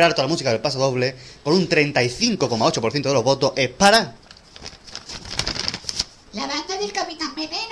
superar 0.00 0.14
toda 0.14 0.26
la 0.28 0.32
música 0.32 0.50
del 0.50 0.60
paso 0.60 0.78
doble 0.78 1.14
con 1.44 1.52
un 1.52 1.68
35,8% 1.68 3.02
de 3.02 3.12
los 3.12 3.22
votos 3.22 3.52
es 3.56 3.68
para... 3.68 4.14
La 6.32 6.46
banda 6.46 6.78
del 6.78 6.90
Capitán 6.90 7.34
Veneno. 7.34 7.69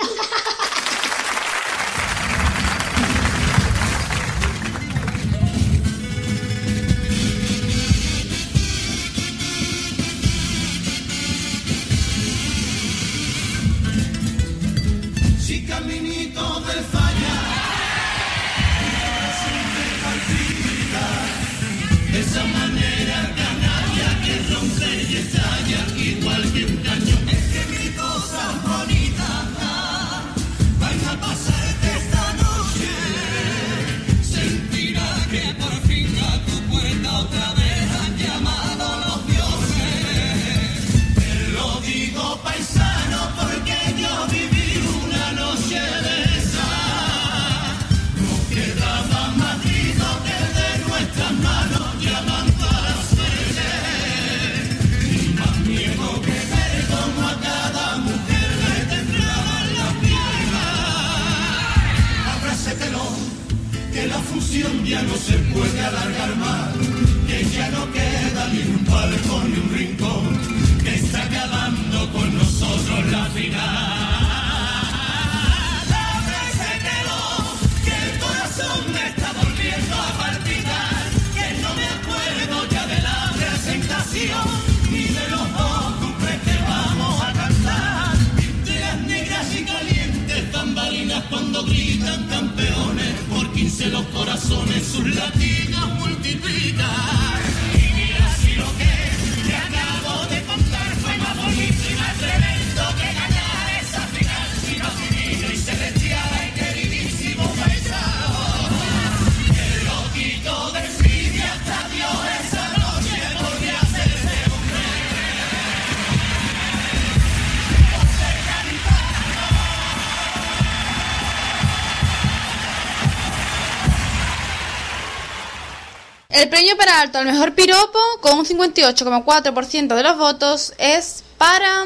salto 126.99 127.17
al 127.17 127.25
mejor 127.27 127.55
piropo 127.55 127.97
con 128.19 128.39
un 128.39 128.45
58,4% 128.45 129.95
de 129.95 130.03
los 130.03 130.17
votos 130.17 130.73
es 130.77 131.23
para... 131.37 131.85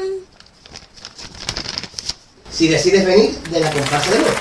Si 2.50 2.66
decides 2.66 3.06
venir 3.06 3.30
de 3.48 3.60
la 3.60 3.70
comparsa 3.70 4.10
de 4.10 4.18
nuevo. 4.18 4.36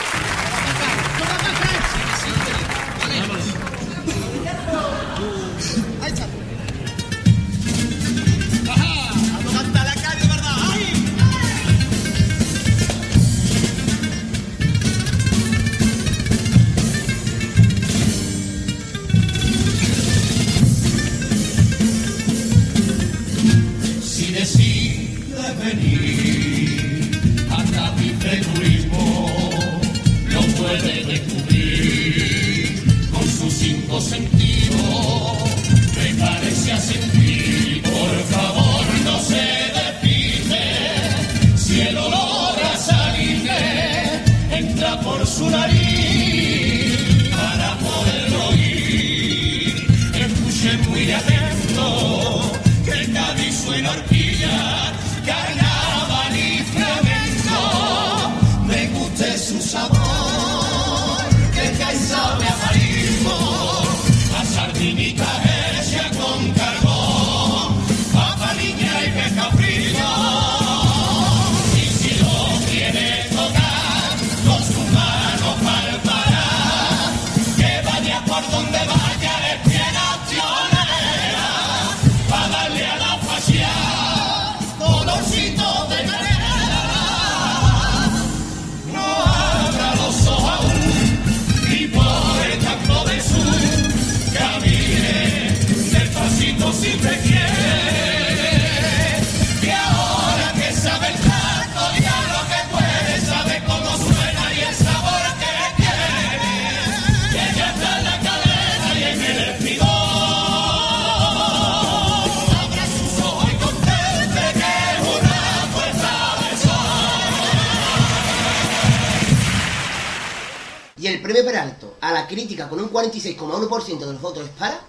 la 122.13 122.27
crítica 122.27 122.69
con 122.69 122.79
un 122.79 122.91
46,1% 122.91 123.99
de 123.99 124.05
los 124.05 124.21
votos 124.21 124.49
para... 124.57 124.79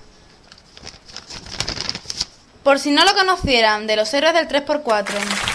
Por 2.62 2.78
si 2.78 2.90
no 2.90 3.04
lo 3.04 3.14
conocieran, 3.14 3.86
de 3.86 3.96
los 3.96 4.12
héroes 4.14 4.34
del 4.34 4.48
3x4. 4.48 5.53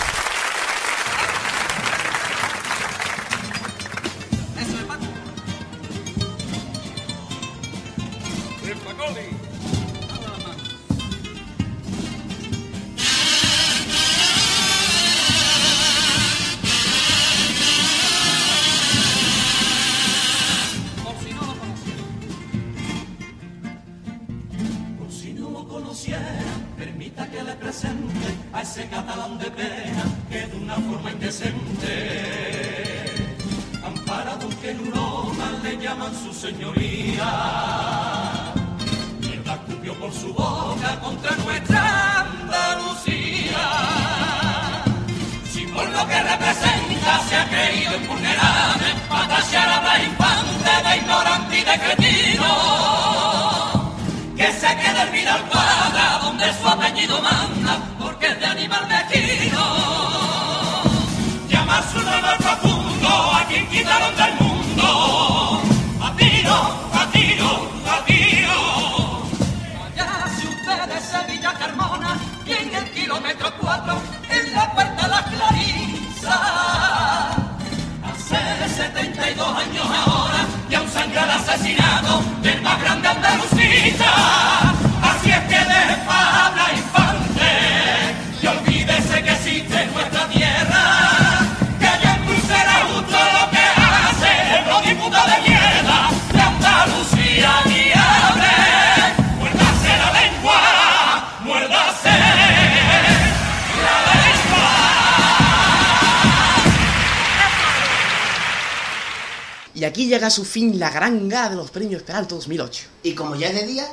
fin 110.49 110.80
la 110.80 110.89
gran 110.89 111.30
gala 111.30 111.49
de 111.49 111.55
los 111.55 111.71
premios 111.71 112.03
Peralta 112.03 112.35
2008. 112.35 112.84
Y 113.03 113.13
como 113.13 113.35
ya 113.35 113.47
es 113.47 113.55
de 113.55 113.65
día, 113.65 113.88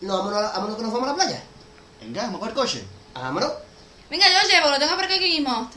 no, 0.00 0.18
vámonos, 0.18 0.40
a, 0.40 0.52
vámonos 0.52 0.76
que 0.76 0.82
nos 0.82 0.92
vamos 0.92 1.08
a 1.08 1.12
la 1.12 1.16
playa. 1.16 1.42
Venga, 2.00 2.22
vamos 2.22 2.40
con 2.40 2.48
el 2.48 2.54
coche. 2.54 2.84
Vámonos. 3.14 3.52
Venga, 4.08 4.26
yo 4.26 4.48
llevo, 4.48 4.70
lo 4.70 4.78
tengo 4.78 4.94
por 4.94 5.04
aquí 5.04 5.18
mismo. 5.18 5.70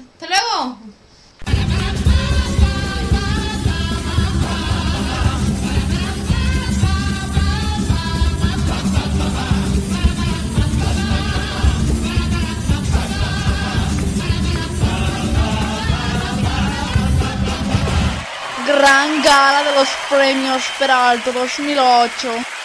gala 19.30 19.62
de 19.62 19.76
los 19.76 19.88
premios 20.10 20.64
Peralto 20.80 21.32
2008. 21.32 22.59